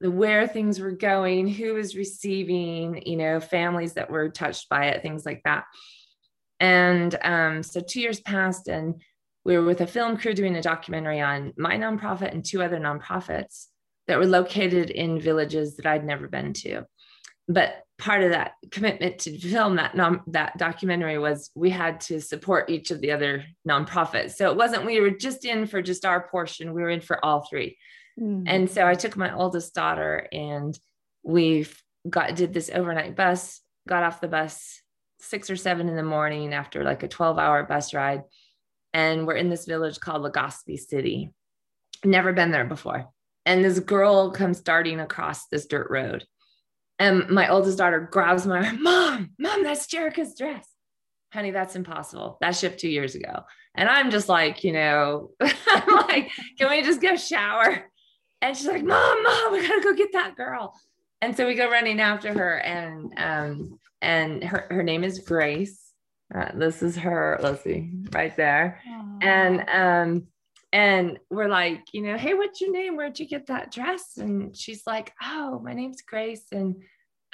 the 0.00 0.10
where 0.10 0.46
things 0.48 0.80
were 0.80 0.92
going, 0.92 1.48
who 1.48 1.74
was 1.74 1.96
receiving, 1.96 3.02
you 3.06 3.16
know, 3.16 3.40
families 3.40 3.94
that 3.94 4.10
were 4.10 4.28
touched 4.28 4.68
by 4.68 4.86
it, 4.86 5.02
things 5.02 5.24
like 5.24 5.42
that. 5.44 5.64
And 6.58 7.16
um, 7.22 7.62
so 7.62 7.80
two 7.80 8.00
years 8.00 8.20
passed, 8.20 8.68
and 8.68 9.00
we 9.44 9.56
were 9.56 9.64
with 9.64 9.80
a 9.80 9.86
film 9.86 10.16
crew 10.16 10.34
doing 10.34 10.56
a 10.56 10.62
documentary 10.62 11.20
on 11.20 11.52
my 11.56 11.76
nonprofit 11.76 12.32
and 12.32 12.44
two 12.44 12.62
other 12.62 12.78
nonprofits 12.78 13.66
that 14.06 14.18
were 14.18 14.26
located 14.26 14.90
in 14.90 15.20
villages 15.20 15.76
that 15.76 15.86
I'd 15.86 16.04
never 16.04 16.28
been 16.28 16.52
to. 16.54 16.84
But 17.48 17.74
part 18.02 18.24
of 18.24 18.30
that 18.30 18.54
commitment 18.72 19.20
to 19.20 19.38
film 19.38 19.76
that 19.76 19.96
non, 19.96 20.22
that 20.26 20.58
documentary 20.58 21.18
was 21.18 21.50
we 21.54 21.70
had 21.70 22.00
to 22.00 22.20
support 22.20 22.68
each 22.68 22.90
of 22.90 23.00
the 23.00 23.12
other 23.12 23.44
nonprofits. 23.66 24.32
So 24.32 24.50
it 24.50 24.56
wasn't 24.56 24.84
we 24.84 25.00
were 25.00 25.10
just 25.10 25.44
in 25.44 25.66
for 25.66 25.80
just 25.80 26.04
our 26.04 26.26
portion; 26.26 26.74
we 26.74 26.82
were 26.82 26.90
in 26.90 27.00
for 27.00 27.24
all 27.24 27.46
three. 27.48 27.78
Mm. 28.20 28.42
And 28.46 28.68
so 28.70 28.84
I 28.86 28.94
took 28.94 29.16
my 29.16 29.32
oldest 29.32 29.72
daughter, 29.72 30.26
and 30.32 30.76
we 31.22 31.68
got 32.10 32.34
did 32.34 32.52
this 32.52 32.70
overnight 32.74 33.14
bus. 33.14 33.60
Got 33.86 34.02
off 34.02 34.20
the 34.20 34.26
bus 34.26 34.82
six 35.20 35.48
or 35.48 35.56
seven 35.56 35.88
in 35.88 35.94
the 35.94 36.02
morning 36.02 36.52
after 36.52 36.82
like 36.82 37.04
a 37.04 37.08
twelve 37.08 37.38
hour 37.38 37.62
bus 37.62 37.94
ride, 37.94 38.22
and 38.92 39.28
we're 39.28 39.36
in 39.36 39.48
this 39.48 39.64
village 39.64 40.00
called 40.00 40.22
Legazpi 40.22 40.76
City. 40.76 41.30
Never 42.04 42.32
been 42.32 42.50
there 42.50 42.64
before 42.64 43.12
and 43.44 43.64
this 43.64 43.80
girl 43.80 44.30
comes 44.30 44.60
darting 44.60 45.00
across 45.00 45.46
this 45.48 45.66
dirt 45.66 45.88
road. 45.90 46.26
And 46.98 47.28
my 47.30 47.48
oldest 47.48 47.78
daughter 47.78 48.08
grabs 48.10 48.46
my 48.46 48.66
arm, 48.66 48.82
Mom, 48.82 49.30
Mom, 49.38 49.62
that's 49.62 49.86
Jerica's 49.86 50.36
dress. 50.36 50.68
Honey, 51.32 51.50
that's 51.50 51.76
impossible. 51.76 52.36
That 52.40 52.54
shipped 52.54 52.78
two 52.78 52.88
years 52.88 53.14
ago. 53.14 53.44
And 53.74 53.88
I'm 53.88 54.10
just 54.10 54.28
like, 54.28 54.64
you 54.64 54.72
know, 54.72 55.30
I'm 55.40 56.06
like, 56.08 56.30
can 56.58 56.70
we 56.70 56.82
just 56.82 57.00
go 57.00 57.16
shower? 57.16 57.90
And 58.42 58.56
she's 58.56 58.66
like, 58.66 58.84
Mom, 58.84 59.22
Mom, 59.22 59.52
we 59.52 59.66
gotta 59.66 59.82
go 59.82 59.94
get 59.94 60.12
that 60.12 60.36
girl. 60.36 60.74
And 61.22 61.36
so 61.36 61.46
we 61.46 61.54
go 61.54 61.70
running 61.70 62.00
after 62.00 62.34
her, 62.34 62.56
and 62.58 63.14
um, 63.16 63.78
and 64.00 64.42
her, 64.42 64.66
her 64.70 64.82
name 64.82 65.04
is 65.04 65.20
Grace. 65.20 65.78
Uh, 66.34 66.50
this 66.54 66.82
is 66.82 66.96
her, 66.96 67.38
let's 67.40 67.62
see, 67.62 67.90
right 68.10 68.36
there. 68.36 68.80
Aww. 68.88 69.24
And 69.24 69.68
um, 69.70 70.26
and 70.72 71.18
we're 71.30 71.48
like, 71.48 71.84
you 71.92 72.02
know, 72.02 72.16
hey, 72.16 72.32
what's 72.32 72.60
your 72.60 72.72
name? 72.72 72.96
Where'd 72.96 73.18
you 73.18 73.26
get 73.26 73.46
that 73.48 73.70
dress? 73.70 74.16
And 74.16 74.56
she's 74.56 74.82
like, 74.86 75.12
oh, 75.22 75.60
my 75.62 75.74
name's 75.74 76.00
Grace. 76.00 76.46
And 76.50 76.82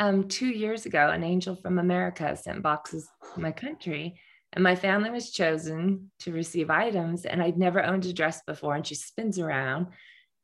um, 0.01 0.27
two 0.27 0.49
years 0.49 0.87
ago, 0.87 1.11
an 1.11 1.23
angel 1.23 1.55
from 1.55 1.79
America 1.79 2.37
sent 2.37 2.63
boxes 2.63 3.09
to 3.35 3.41
my 3.41 3.53
country. 3.53 4.19
And 4.53 4.65
my 4.65 4.75
family 4.75 5.11
was 5.11 5.31
chosen 5.31 6.11
to 6.21 6.33
receive 6.33 6.69
items. 6.69 7.25
And 7.25 7.41
I'd 7.41 7.59
never 7.59 7.85
owned 7.85 8.07
a 8.07 8.13
dress 8.13 8.43
before. 8.45 8.75
And 8.75 8.87
she 8.87 8.97
spins 8.97 9.39
around. 9.39 9.89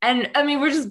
And 0.01 0.31
I 0.37 0.45
mean, 0.45 0.61
we're 0.61 0.71
just 0.71 0.91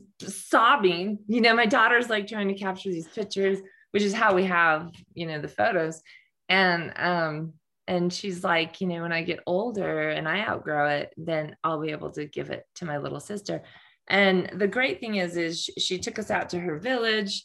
sobbing. 0.50 1.20
You 1.28 1.40
know, 1.40 1.56
my 1.56 1.68
daughter's 1.68 2.10
like 2.10 2.28
trying 2.28 2.50
to 2.50 2.56
capture 2.56 2.90
these 2.90 3.08
pictures, 3.08 3.60
which 3.92 4.04
is 4.04 4.14
how 4.14 4.34
we 4.34 4.44
have, 4.46 4.92
you 5.14 5.26
know, 5.26 5.40
the 5.40 5.48
photos. 5.48 6.02
And 6.50 6.92
um, 6.98 7.54
and 7.88 8.12
she's 8.12 8.44
like 8.44 8.80
you 8.82 8.88
know 8.88 9.02
when 9.02 9.12
i 9.12 9.22
get 9.22 9.40
older 9.46 10.10
and 10.10 10.28
i 10.28 10.40
outgrow 10.42 10.88
it 10.88 11.14
then 11.18 11.56
i'll 11.64 11.82
be 11.82 11.92
able 11.92 12.12
to 12.12 12.26
give 12.26 12.50
it 12.50 12.66
to 12.76 12.86
my 12.86 12.98
little 12.98 13.20
sister 13.20 13.62
and 14.08 14.50
the 14.56 14.68
great 14.68 15.00
thing 15.00 15.16
is 15.16 15.38
is 15.38 15.70
she 15.78 15.98
took 15.98 16.20
us 16.20 16.32
out 16.32 16.50
to 16.50 16.60
her 16.60 16.78
village 16.78 17.44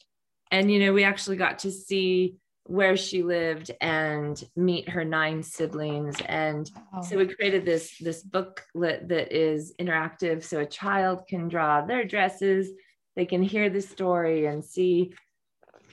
and 0.50 0.70
you 0.70 0.78
know 0.78 0.92
we 0.92 1.04
actually 1.04 1.36
got 1.36 1.58
to 1.58 1.70
see 1.70 2.36
where 2.64 2.96
she 2.98 3.22
lived 3.22 3.70
and 3.80 4.44
meet 4.54 4.88
her 4.90 5.02
nine 5.02 5.42
siblings 5.42 6.16
and 6.26 6.70
oh. 6.94 7.02
so 7.02 7.16
we 7.16 7.26
created 7.26 7.64
this 7.64 7.96
this 7.98 8.22
booklet 8.22 9.08
that 9.08 9.32
is 9.32 9.72
interactive 9.80 10.44
so 10.44 10.60
a 10.60 10.66
child 10.66 11.22
can 11.26 11.48
draw 11.48 11.80
their 11.80 12.04
dresses 12.04 12.70
they 13.16 13.24
can 13.24 13.42
hear 13.42 13.70
the 13.70 13.80
story 13.80 14.46
and 14.46 14.64
see 14.64 15.12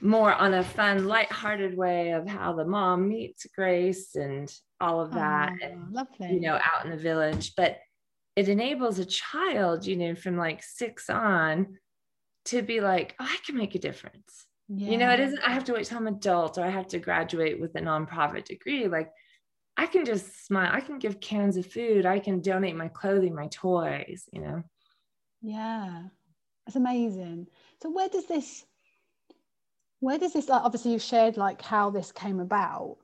more 0.02 0.34
on 0.34 0.54
a 0.54 0.64
fun 0.64 1.08
light-hearted 1.08 1.76
way 1.78 2.12
of 2.12 2.28
how 2.28 2.54
the 2.54 2.66
mom 2.66 3.08
meets 3.08 3.46
grace 3.56 4.16
and 4.16 4.54
all 4.82 5.00
of 5.00 5.14
that 5.14 5.54
oh, 5.54 5.66
and, 5.66 5.94
lovely 5.94 6.34
you 6.34 6.42
know 6.42 6.56
out 6.56 6.84
in 6.84 6.92
the 6.92 6.98
village 6.98 7.54
but 7.56 7.80
it 8.36 8.50
enables 8.50 9.00
a 9.00 9.06
child 9.06 9.86
you 9.86 9.96
know 9.96 10.14
from 10.14 10.38
like 10.38 10.62
six 10.62 11.10
on 11.10 11.78
to 12.44 12.62
be 12.62 12.82
like 12.82 13.16
oh 13.20 13.28
i 13.28 13.38
can 13.46 13.56
make 13.56 13.76
a 13.76 13.80
difference 13.80 14.46
yeah. 14.68 14.90
You 14.90 14.98
know, 14.98 15.12
it 15.12 15.20
isn't, 15.20 15.40
I 15.44 15.52
have 15.52 15.64
to 15.66 15.74
wait 15.74 15.86
till 15.86 15.98
I'm 15.98 16.08
adult 16.08 16.58
or 16.58 16.64
I 16.64 16.70
have 16.70 16.88
to 16.88 17.00
graduate 17.00 17.60
with 17.60 17.76
a 17.76 17.82
nonprofit 17.82 18.46
degree. 18.46 18.88
Like, 18.88 19.12
I 19.78 19.86
can 19.86 20.06
just 20.06 20.46
smile. 20.46 20.72
I 20.72 20.82
can 20.82 20.98
give 20.98 21.20
cans 21.20 21.58
of 21.58 21.68
food. 21.68 22.06
I 22.06 22.20
can 22.20 22.42
donate 22.42 22.76
my 22.76 22.88
clothing, 22.88 23.36
my 23.36 23.48
toys, 23.48 24.24
you 24.32 24.42
know? 24.42 24.64
Yeah, 25.42 26.04
that's 26.66 26.78
amazing. 26.78 27.48
So, 27.82 27.92
where 27.92 28.10
does 28.10 28.26
this, 28.26 28.66
where 30.06 30.18
does 30.18 30.34
this, 30.34 30.48
like, 30.48 30.62
obviously, 30.62 30.92
you 30.94 31.00
shared 31.00 31.38
like 31.38 31.62
how 31.62 31.90
this 31.90 32.12
came 32.12 32.40
about, 32.40 32.98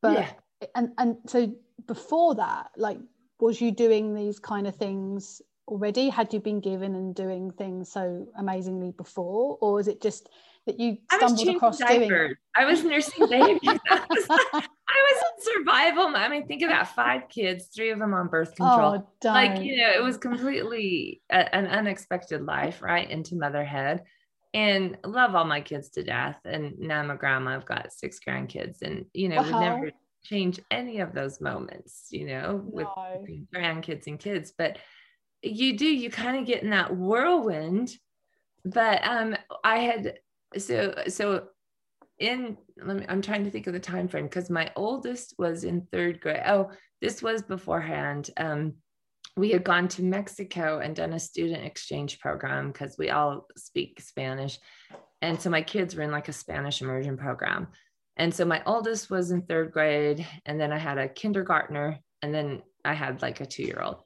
but, 0.00 0.12
yeah. 0.12 0.68
and, 0.74 0.92
and 0.98 1.16
so 1.26 1.52
before 1.86 2.34
that, 2.36 2.70
like, 2.76 2.98
was 3.40 3.60
you 3.60 3.70
doing 3.72 4.14
these 4.14 4.38
kind 4.38 4.66
of 4.66 4.76
things 4.76 5.42
already? 5.66 6.08
Had 6.08 6.32
you 6.32 6.40
been 6.40 6.60
given 6.60 6.94
and 6.94 7.14
doing 7.14 7.50
things 7.50 7.90
so 7.90 8.28
amazingly 8.36 8.92
before? 8.92 9.58
Or 9.60 9.80
is 9.80 9.88
it 9.88 10.00
just, 10.00 10.28
that 10.66 10.78
you 10.78 10.98
stumbled 11.12 11.48
across 11.48 11.78
diapers. 11.78 12.08
doing? 12.08 12.34
I 12.56 12.64
was 12.64 12.84
nursing 12.84 13.26
babies. 13.30 13.80
I 13.90 14.06
was, 14.08 14.26
I 14.30 14.62
was 14.62 15.24
in 15.24 15.54
survival. 15.54 16.12
I 16.14 16.28
mean, 16.28 16.46
think 16.46 16.62
about 16.62 16.94
five 16.94 17.28
kids, 17.28 17.66
three 17.74 17.90
of 17.90 17.98
them 17.98 18.14
on 18.14 18.28
birth 18.28 18.52
oh, 18.60 18.64
control. 18.64 19.08
Oh, 19.24 19.28
like, 19.28 19.62
you 19.62 19.78
know, 19.78 19.90
it 19.90 20.02
was 20.02 20.16
completely 20.18 21.22
a, 21.30 21.54
an 21.54 21.66
unexpected 21.66 22.42
life, 22.44 22.82
right? 22.82 23.10
Into 23.10 23.36
motherhood. 23.36 24.02
And 24.54 24.98
love 25.04 25.34
all 25.34 25.44
my 25.44 25.62
kids 25.62 25.88
to 25.90 26.02
death. 26.02 26.38
And 26.44 26.78
now 26.78 27.00
I'm 27.00 27.10
a 27.10 27.16
grandma. 27.16 27.54
I've 27.54 27.64
got 27.64 27.92
six 27.92 28.18
grandkids. 28.26 28.82
And, 28.82 29.06
you 29.14 29.28
know, 29.28 29.36
wow. 29.36 29.44
would 29.44 29.60
never 29.60 29.90
change 30.24 30.60
any 30.70 31.00
of 31.00 31.14
those 31.14 31.40
moments, 31.40 32.08
you 32.10 32.26
know, 32.26 32.60
with 32.64 32.86
no. 32.96 33.24
grandkids 33.54 34.06
and 34.06 34.18
kids. 34.18 34.52
But 34.56 34.78
you 35.42 35.76
do, 35.76 35.86
you 35.86 36.10
kind 36.10 36.38
of 36.38 36.46
get 36.46 36.62
in 36.62 36.70
that 36.70 36.94
whirlwind 36.94 37.96
but 38.64 39.04
um 39.06 39.36
i 39.64 39.78
had 39.78 40.18
so 40.56 40.94
so 41.08 41.48
in 42.18 42.56
let 42.84 42.96
me 42.96 43.06
i'm 43.08 43.22
trying 43.22 43.44
to 43.44 43.50
think 43.50 43.66
of 43.66 43.72
the 43.72 43.80
time 43.80 44.08
frame 44.08 44.24
because 44.24 44.50
my 44.50 44.70
oldest 44.76 45.34
was 45.38 45.64
in 45.64 45.86
third 45.92 46.20
grade 46.20 46.42
oh 46.46 46.70
this 47.00 47.22
was 47.22 47.42
beforehand 47.42 48.30
um 48.36 48.74
we 49.36 49.50
had 49.50 49.64
gone 49.64 49.88
to 49.88 50.02
mexico 50.02 50.80
and 50.80 50.94
done 50.94 51.14
a 51.14 51.18
student 51.18 51.64
exchange 51.64 52.20
program 52.20 52.70
because 52.70 52.96
we 52.98 53.10
all 53.10 53.46
speak 53.56 54.00
spanish. 54.00 54.58
And 55.20 55.40
so 55.40 55.50
my 55.50 55.62
kids 55.62 55.94
were 55.94 56.02
in 56.02 56.10
like 56.10 56.28
a 56.28 56.32
spanish 56.32 56.82
immersion 56.82 57.16
program. 57.16 57.68
And 58.16 58.34
so 58.34 58.44
my 58.44 58.62
oldest 58.66 59.08
was 59.08 59.30
in 59.30 59.42
third 59.42 59.72
grade 59.72 60.26
and 60.44 60.60
then 60.60 60.72
i 60.72 60.78
had 60.78 60.98
a 60.98 61.08
kindergartner 61.08 61.98
and 62.20 62.34
then 62.34 62.62
i 62.84 62.92
had 62.92 63.22
like 63.22 63.40
a 63.40 63.46
two 63.46 63.62
year 63.62 63.80
old 63.82 64.02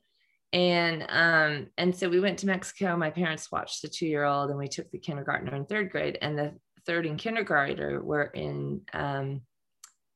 and 0.53 1.05
um 1.09 1.67
and 1.77 1.95
so 1.95 2.09
we 2.09 2.21
went 2.21 2.39
to 2.39 2.47
mexico. 2.47 2.97
My 2.97 3.11
parents 3.11 3.51
watched 3.51 3.83
the 3.83 3.89
two 3.89 4.07
year 4.07 4.25
old 4.25 4.51
and 4.51 4.59
we 4.59 4.69
took 4.69 4.91
the 4.91 4.99
kindergartner 4.99 5.55
in 5.55 5.67
third 5.67 5.91
grade 5.91 6.19
and 6.23 6.39
the 6.39 6.55
third 6.87 7.05
and 7.05 7.19
kindergartner 7.19 8.03
were 8.03 8.31
in 8.35 8.81
um, 8.93 9.41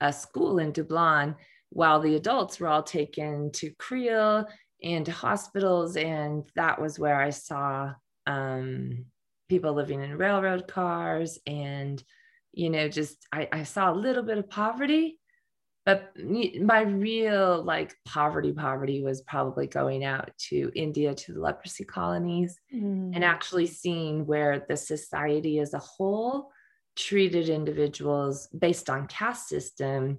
a 0.01 0.13
school 0.13 0.61
in 0.61 0.73
dublin 0.73 1.35
while 1.71 2.01
the 2.01 2.17
adults 2.17 2.59
were 2.59 2.69
all 2.69 2.83
taken 2.83 3.51
to 3.53 3.71
creel 3.79 4.47
and 4.83 5.07
hospitals 5.07 5.97
and 5.97 6.45
that 6.57 6.81
was 6.81 6.99
where 6.99 7.21
i 7.21 7.31
saw 7.31 7.93
um, 8.27 9.07
people 9.49 9.73
living 9.73 10.03
in 10.03 10.17
railroad 10.17 10.69
cars 10.69 11.39
and 11.47 12.03
you 12.53 12.71
know 12.71 12.89
just 12.89 13.27
I, 13.33 13.49
I 13.53 13.63
saw 13.65 13.93
a 13.93 13.95
little 13.95 14.23
bit 14.23 14.39
of 14.39 14.49
poverty 14.49 15.19
but 15.87 16.13
my 16.61 16.83
real 16.83 17.63
like 17.63 17.97
poverty 18.07 18.53
poverty 18.53 19.03
was 19.03 19.23
probably 19.23 19.67
going 19.67 20.05
out 20.05 20.31
to 20.49 20.71
india 20.75 21.15
to 21.15 21.33
the 21.33 21.41
leprosy 21.41 21.85
colonies 21.85 22.59
mm. 22.75 23.11
and 23.15 23.25
actually 23.25 23.67
seeing 23.67 24.27
where 24.27 24.65
the 24.69 24.77
society 24.77 25.59
as 25.59 25.75
a 25.75 25.79
whole 25.79 26.51
treated 26.97 27.49
individuals 27.49 28.49
based 28.49 28.91
on 28.91 29.07
caste 29.07 29.49
system 29.49 30.19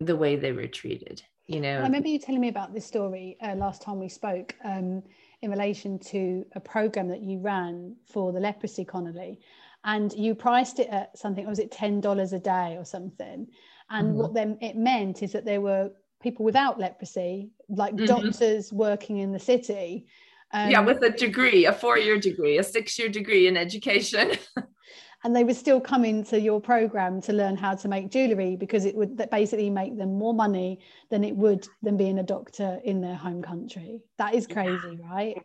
the 0.00 0.16
way 0.16 0.36
they 0.36 0.52
were 0.52 0.66
treated 0.66 1.22
you 1.48 1.60
know 1.60 1.78
i 1.78 1.82
remember 1.82 2.08
you 2.08 2.18
telling 2.18 2.40
me 2.40 2.48
about 2.48 2.72
this 2.72 2.86
story 2.86 3.36
uh, 3.42 3.54
last 3.54 3.82
time 3.82 3.98
we 3.98 4.08
spoke 4.08 4.54
um, 4.64 5.02
in 5.42 5.50
relation 5.50 5.98
to 5.98 6.44
a 6.54 6.60
program 6.60 7.08
that 7.08 7.22
you 7.22 7.38
ran 7.38 7.96
for 8.06 8.32
the 8.32 8.40
leprosy 8.40 8.84
colony 8.84 9.40
and 9.84 10.12
you 10.12 10.34
priced 10.34 10.78
it 10.78 10.88
at 10.90 11.16
something 11.18 11.46
was 11.46 11.58
it 11.58 11.70
$10 11.70 12.32
a 12.32 12.38
day 12.38 12.76
or 12.78 12.84
something 12.84 13.46
and 13.90 14.08
mm-hmm. 14.08 14.18
what 14.18 14.34
then 14.34 14.58
it 14.60 14.76
meant 14.76 15.22
is 15.22 15.32
that 15.32 15.44
there 15.44 15.60
were 15.60 15.90
people 16.22 16.44
without 16.44 16.78
leprosy, 16.78 17.50
like 17.68 17.94
mm-hmm. 17.94 18.06
doctors 18.06 18.72
working 18.72 19.18
in 19.18 19.32
the 19.32 19.38
city. 19.38 20.06
Um, 20.52 20.70
yeah, 20.70 20.80
with 20.80 21.02
a 21.02 21.10
degree, 21.10 21.66
a 21.66 21.72
four-year 21.72 22.18
degree, 22.18 22.58
a 22.58 22.64
six-year 22.64 23.08
degree 23.08 23.46
in 23.46 23.56
education. 23.56 24.32
and 25.24 25.34
they 25.34 25.44
were 25.44 25.54
still 25.54 25.80
coming 25.80 26.22
to 26.24 26.40
your 26.40 26.60
program 26.60 27.20
to 27.22 27.32
learn 27.32 27.56
how 27.56 27.74
to 27.74 27.88
make 27.88 28.10
jewelry 28.10 28.56
because 28.56 28.84
it 28.84 28.94
would 28.94 29.16
basically 29.30 29.70
make 29.70 29.96
them 29.96 30.16
more 30.16 30.34
money 30.34 30.78
than 31.10 31.24
it 31.24 31.34
would 31.34 31.66
than 31.82 31.96
being 31.96 32.18
a 32.18 32.22
doctor 32.22 32.78
in 32.84 33.00
their 33.00 33.16
home 33.16 33.42
country. 33.42 34.00
That 34.18 34.34
is 34.34 34.46
crazy, 34.46 34.98
yeah. 35.00 35.10
right? 35.10 35.42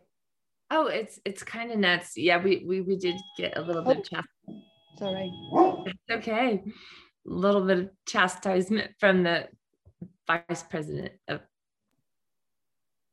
Oh, 0.70 0.86
it's 0.86 1.18
it's 1.24 1.42
kind 1.42 1.72
of 1.72 1.78
nuts. 1.78 2.16
Yeah, 2.16 2.42
we 2.42 2.64
we 2.66 2.80
we 2.82 2.96
did 2.96 3.16
get 3.36 3.56
a 3.56 3.60
little 3.60 3.82
bit 3.82 4.08
oh, 4.14 4.18
of. 4.18 4.24
Sorry. 4.96 5.32
It's 5.86 6.10
okay 6.10 6.62
A 6.64 6.70
little 7.24 7.62
bit 7.62 7.78
of 7.78 7.90
chastisement 8.06 8.92
from 9.00 9.24
the 9.24 9.48
vice 10.26 10.62
president 10.62 11.12
of 11.28 11.40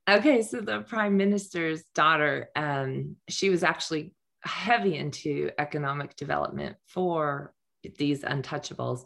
okay 0.10 0.42
so 0.42 0.62
the 0.62 0.82
prime 0.82 1.18
minister's 1.18 1.84
daughter 1.94 2.50
um, 2.56 3.16
she 3.28 3.50
was 3.50 3.64
actually 3.64 4.14
heavy 4.44 4.96
into 4.96 5.52
economic 5.58 6.16
development 6.16 6.76
for 6.88 7.54
these 7.98 8.22
untouchables 8.22 9.06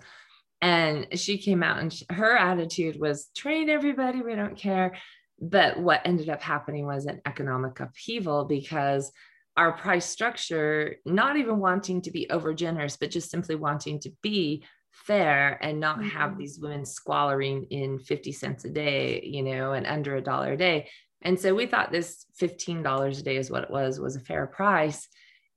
and 0.62 1.08
she 1.14 1.38
came 1.38 1.64
out 1.64 1.80
and 1.80 1.92
she, 1.94 2.06
her 2.10 2.38
attitude 2.38 3.00
was 3.00 3.30
train 3.36 3.70
everybody 3.70 4.22
we 4.22 4.36
don't 4.36 4.58
care 4.58 4.96
but 5.40 5.80
what 5.80 6.02
ended 6.06 6.30
up 6.30 6.42
happening 6.42 6.86
was 6.86 7.06
an 7.06 7.22
economic 7.26 7.80
upheaval 7.80 8.46
because 8.46 9.12
our 9.58 9.74
price 9.74 10.06
structure 10.06 10.96
not 11.06 11.38
even 11.38 11.60
wanting 11.60 12.02
to 12.02 12.12
be 12.12 12.30
over 12.30 12.54
generous 12.54 12.98
but 12.98 13.12
just 13.12 13.30
simply 13.30 13.56
wanting 13.56 14.00
to 14.00 14.12
be 14.22 14.64
fair 14.96 15.60
and 15.62 15.80
not 15.80 16.00
mm-hmm. 16.00 16.08
have 16.10 16.38
these 16.38 16.60
women 16.60 16.86
squalling 16.86 17.66
in 17.66 18.00
50 18.00 18.32
cents 18.32 18.66
a 18.66 18.70
day, 18.70 19.22
you 19.24 19.44
know, 19.44 19.74
and 19.74 19.86
under 19.86 20.16
a 20.16 20.22
dollar 20.22 20.54
a 20.54 20.58
day. 20.58 20.90
And 21.22 21.40
so 21.40 21.54
we 21.54 21.66
thought 21.66 21.92
this 21.92 22.26
$15 22.42 23.20
a 23.20 23.24
day 23.24 23.36
is 23.36 23.52
what 23.52 23.64
it 23.64 23.70
was, 23.70 24.00
was 24.00 24.16
a 24.16 24.22
fair 24.22 24.48
price 24.48 25.08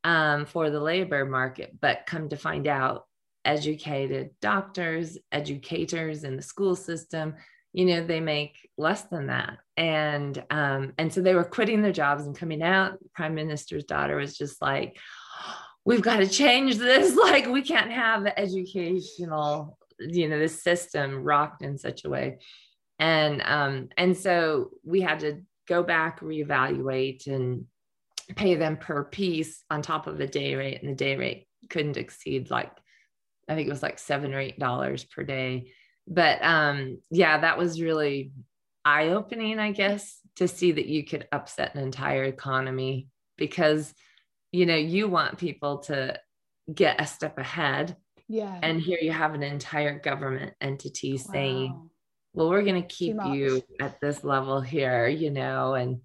um, 0.05 0.47
for 0.47 0.71
the 0.71 0.81
labor 0.81 1.25
market. 1.25 1.77
But 1.81 2.07
come 2.07 2.29
to 2.29 2.37
find 2.37 2.67
out, 2.67 3.05
educated 3.45 4.31
doctors, 4.43 5.17
educators 5.33 6.25
in 6.25 6.37
the 6.37 6.43
school 6.43 6.77
system, 6.77 7.35
you 7.73 7.87
know, 7.87 8.05
they 8.05 8.21
make 8.21 8.69
less 8.77 9.05
than 9.05 9.29
that. 9.29 9.59
And 9.77 10.43
um, 10.51 10.93
and 10.99 11.13
so 11.13 11.23
they 11.23 11.35
were 11.35 11.45
quitting 11.45 11.81
their 11.81 11.93
jobs 11.93 12.27
and 12.27 12.37
coming 12.37 12.63
out. 12.63 12.99
Prime 13.15 13.35
minister's 13.35 13.85
daughter 13.85 14.17
was 14.17 14.37
just 14.37 14.61
like, 14.61 14.99
we've 15.89 16.03
got 16.03 16.19
to 16.19 16.29
change 16.29 16.77
this 16.77 17.17
like 17.31 17.47
we 17.47 17.63
can't 17.63 17.91
have 17.91 18.23
the 18.23 18.39
educational 18.39 19.79
you 19.99 20.29
know 20.29 20.39
the 20.39 20.49
system 20.49 21.25
rocked 21.25 21.63
in 21.63 21.79
such 21.79 22.05
a 22.05 22.11
way 22.11 22.39
and 22.99 23.43
um 23.43 23.89
and 23.97 24.17
so 24.17 24.71
we 24.85 25.01
had 25.01 25.21
to 25.21 25.41
go 25.67 25.83
back 25.83 26.21
reevaluate 26.21 27.27
and 27.27 27.65
pay 28.37 28.55
them 28.55 28.77
per 28.77 29.05
piece 29.05 29.65
on 29.71 29.83
top 29.83 30.07
of 30.07 30.19
the 30.19 30.27
day 30.27 30.55
rate 30.55 30.83
and 30.83 30.91
the 30.91 30.97
day 30.97 31.17
rate 31.17 31.47
couldn't 31.71 31.97
exceed 31.97 32.51
like 32.51 32.71
i 33.49 33.55
think 33.55 33.67
it 33.67 33.73
was 33.73 33.83
like 33.83 33.99
seven 33.99 34.35
or 34.35 34.41
eight 34.41 34.59
dollars 34.59 35.05
per 35.05 35.23
day. 35.23 35.73
But 36.07 36.43
um 36.43 37.01
yeah 37.11 37.39
that 37.39 37.59
was 37.59 37.83
really 37.83 38.33
eye-opening 38.85 39.59
i 39.59 39.73
guess 39.73 40.21
to 40.37 40.49
see 40.49 40.73
that 40.73 40.87
you 40.87 41.05
could 41.05 41.29
upset 41.33 41.75
an 41.75 41.83
entire 41.83 42.25
economy 42.25 43.09
because 43.37 43.93
you 44.53 44.65
know 44.65 44.77
you 44.77 45.09
want 45.09 45.37
people 45.37 45.79
to 45.79 46.19
get 46.73 47.01
a 47.01 47.07
step 47.07 47.39
ahead 47.39 47.97
yeah. 48.29 48.59
and 48.63 48.81
here 48.81 48.99
you 49.01 49.13
have 49.13 49.35
an 49.35 49.43
entire 49.43 49.99
government 49.99 50.55
entity 50.61 51.13
wow. 51.13 51.33
saying 51.33 51.91
well 52.33 52.49
we're 52.49 52.63
going 52.63 52.81
to 52.81 52.89
keep 52.89 53.17
you 53.27 53.63
at 53.81 54.01
this 54.01 54.25
level 54.25 54.61
here 54.61 55.07
you 55.09 55.31
know 55.31 55.75
and 55.75 56.01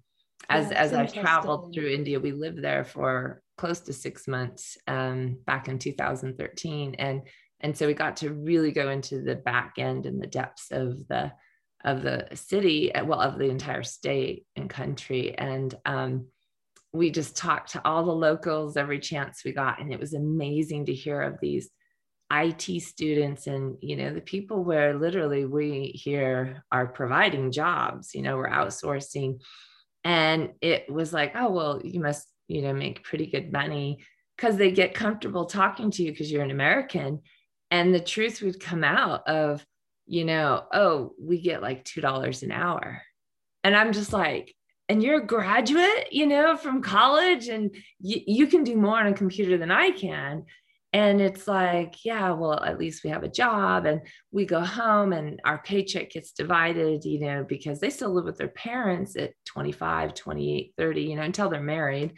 as 0.48 0.70
yeah, 0.70 0.78
as 0.78 0.92
i've 0.92 1.12
traveled 1.12 1.72
through 1.74 1.88
india 1.88 2.18
we 2.18 2.32
lived 2.32 2.62
there 2.62 2.84
for 2.84 3.42
close 3.56 3.80
to 3.80 3.92
six 3.92 4.26
months 4.26 4.76
um, 4.88 5.38
back 5.46 5.68
in 5.68 5.78
2013 5.78 6.96
and 6.98 7.22
and 7.60 7.76
so 7.76 7.86
we 7.86 7.94
got 7.94 8.18
to 8.18 8.32
really 8.32 8.72
go 8.72 8.90
into 8.90 9.22
the 9.22 9.36
back 9.36 9.74
end 9.78 10.04
and 10.04 10.20
the 10.20 10.26
depths 10.26 10.70
of 10.70 11.08
the 11.08 11.32
of 11.84 12.02
the 12.02 12.26
city 12.34 12.94
uh, 12.94 13.04
well 13.04 13.20
of 13.20 13.38
the 13.38 13.48
entire 13.48 13.82
state 13.82 14.46
and 14.56 14.68
country. 14.68 15.36
And 15.36 15.74
um, 15.84 16.26
we 16.92 17.10
just 17.10 17.36
talked 17.36 17.72
to 17.72 17.82
all 17.84 18.04
the 18.04 18.12
locals 18.12 18.76
every 18.76 18.98
chance 18.98 19.42
we 19.44 19.52
got. 19.52 19.80
And 19.80 19.92
it 19.92 20.00
was 20.00 20.14
amazing 20.14 20.86
to 20.86 20.94
hear 20.94 21.20
of 21.22 21.38
these 21.40 21.70
IT 22.32 22.82
students 22.82 23.46
and 23.46 23.76
you 23.82 23.96
know 23.96 24.12
the 24.12 24.20
people 24.20 24.64
where 24.64 24.98
literally 24.98 25.44
we 25.44 25.92
here 25.94 26.64
are 26.72 26.86
providing 26.86 27.52
jobs 27.52 28.14
you 28.14 28.22
know 28.22 28.38
we're 28.38 28.48
outsourcing 28.48 29.38
and 30.04 30.50
it 30.60 30.90
was 30.92 31.12
like 31.12 31.32
oh 31.34 31.50
well 31.50 31.80
you 31.82 32.00
must 32.00 32.28
you 32.48 32.62
know 32.62 32.72
make 32.72 33.04
pretty 33.04 33.26
good 33.26 33.52
money. 33.52 33.98
Because 34.36 34.56
they 34.56 34.72
get 34.72 34.94
comfortable 34.94 35.46
talking 35.46 35.92
to 35.92 36.02
you 36.02 36.10
because 36.10 36.30
you're 36.30 36.42
an 36.42 36.50
American. 36.50 37.20
And 37.70 37.94
the 37.94 38.00
truth 38.00 38.42
would 38.42 38.58
come 38.58 38.82
out 38.82 39.26
of 39.28 39.64
you 40.06 40.24
know 40.24 40.64
oh 40.72 41.12
we 41.20 41.40
get 41.40 41.62
like 41.62 41.84
$2 41.84 42.42
an 42.42 42.52
hour. 42.52 43.02
And 43.62 43.74
I'm 43.74 43.92
just 43.92 44.12
like 44.12 44.54
and 44.88 45.02
you're 45.02 45.22
a 45.22 45.26
graduate 45.26 46.12
you 46.12 46.26
know 46.26 46.56
from 46.56 46.82
college 46.82 47.48
and 47.48 47.74
y- 48.00 48.24
you 48.26 48.46
can 48.46 48.64
do 48.64 48.76
more 48.76 48.98
on 48.98 49.06
a 49.06 49.14
computer 49.14 49.56
than 49.56 49.70
I 49.70 49.90
can 49.90 50.44
and 50.94 51.20
it's 51.20 51.48
like, 51.48 52.04
yeah, 52.04 52.30
well, 52.30 52.62
at 52.62 52.78
least 52.78 53.02
we 53.02 53.10
have 53.10 53.24
a 53.24 53.28
job 53.28 53.84
and 53.84 54.00
we 54.30 54.46
go 54.46 54.60
home 54.60 55.12
and 55.12 55.40
our 55.44 55.58
paycheck 55.58 56.10
gets 56.10 56.30
divided, 56.30 57.04
you 57.04 57.18
know, 57.18 57.44
because 57.46 57.80
they 57.80 57.90
still 57.90 58.14
live 58.14 58.24
with 58.24 58.38
their 58.38 58.46
parents 58.46 59.16
at 59.16 59.32
25, 59.44 60.14
28, 60.14 60.72
30, 60.78 61.02
you 61.02 61.16
know, 61.16 61.22
until 61.22 61.48
they're 61.48 61.60
married. 61.60 62.12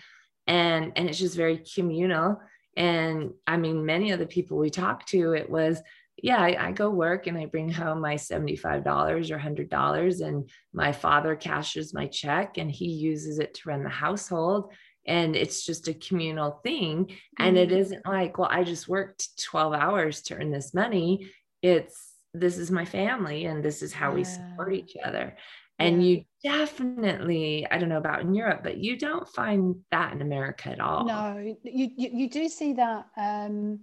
And 0.47 0.93
and 0.95 1.09
it's 1.09 1.19
just 1.19 1.39
very 1.39 1.65
communal. 1.75 2.39
And 2.77 3.31
I 3.47 3.57
mean, 3.57 3.87
many 3.87 4.11
of 4.11 4.19
the 4.19 4.27
people 4.27 4.59
we 4.59 4.69
talked 4.69 5.09
to, 5.09 5.33
it 5.33 5.49
was, 5.49 5.81
yeah, 6.23 6.37
I, 6.37 6.69
I 6.69 6.73
go 6.73 6.91
work 6.91 7.27
and 7.27 7.39
I 7.39 7.47
bring 7.47 7.71
home 7.71 8.03
my 8.03 8.17
$75 8.17 9.31
or 9.31 9.39
$100 9.39 10.21
and 10.21 10.51
my 10.75 10.93
father 10.93 11.35
cashes 11.35 11.95
my 11.95 12.09
check 12.09 12.59
and 12.59 12.71
he 12.71 12.89
uses 12.89 13.39
it 13.39 13.55
to 13.55 13.71
run 13.71 13.83
the 13.83 13.89
household 13.89 14.71
and 15.07 15.37
it's 15.37 15.65
just 15.65 15.89
a 15.89 15.95
communal 15.95 16.61
thing 16.63 17.11
and 17.39 17.57
it 17.57 17.69
mm-hmm. 17.69 17.79
isn't 17.79 18.07
like 18.07 18.39
well 18.39 18.49
i 18.51 18.63
just 18.63 18.89
worked 18.89 19.41
12 19.43 19.75
hours 19.75 20.23
to 20.23 20.35
earn 20.35 20.51
this 20.51 20.75
money 20.75 21.31
it's 21.63 22.15
this 22.35 22.59
is 22.59 22.71
my 22.71 22.85
family 22.85 23.47
and 23.47 23.65
this 23.65 23.83
is 23.83 23.93
how 23.93 24.11
yeah. 24.11 24.15
we 24.15 24.25
support 24.25 24.75
each 24.75 24.97
other 25.05 25.37
and 25.79 26.03
yeah. 26.03 26.09
you 26.09 26.25
definitely 26.43 27.67
i 27.71 27.79
don't 27.79 27.89
know 27.89 27.99
about 27.99 28.21
in 28.21 28.35
europe 28.35 28.61
but 28.63 28.79
you 28.79 28.99
don't 28.99 29.29
find 29.29 29.77
that 29.91 30.13
in 30.13 30.23
america 30.23 30.69
at 30.69 30.81
all 30.81 31.05
no 31.05 31.39
you 31.39 31.91
you, 31.97 32.11
you 32.13 32.31
do 32.31 32.49
see 32.49 32.73
that 32.73 33.07
um, 33.17 33.81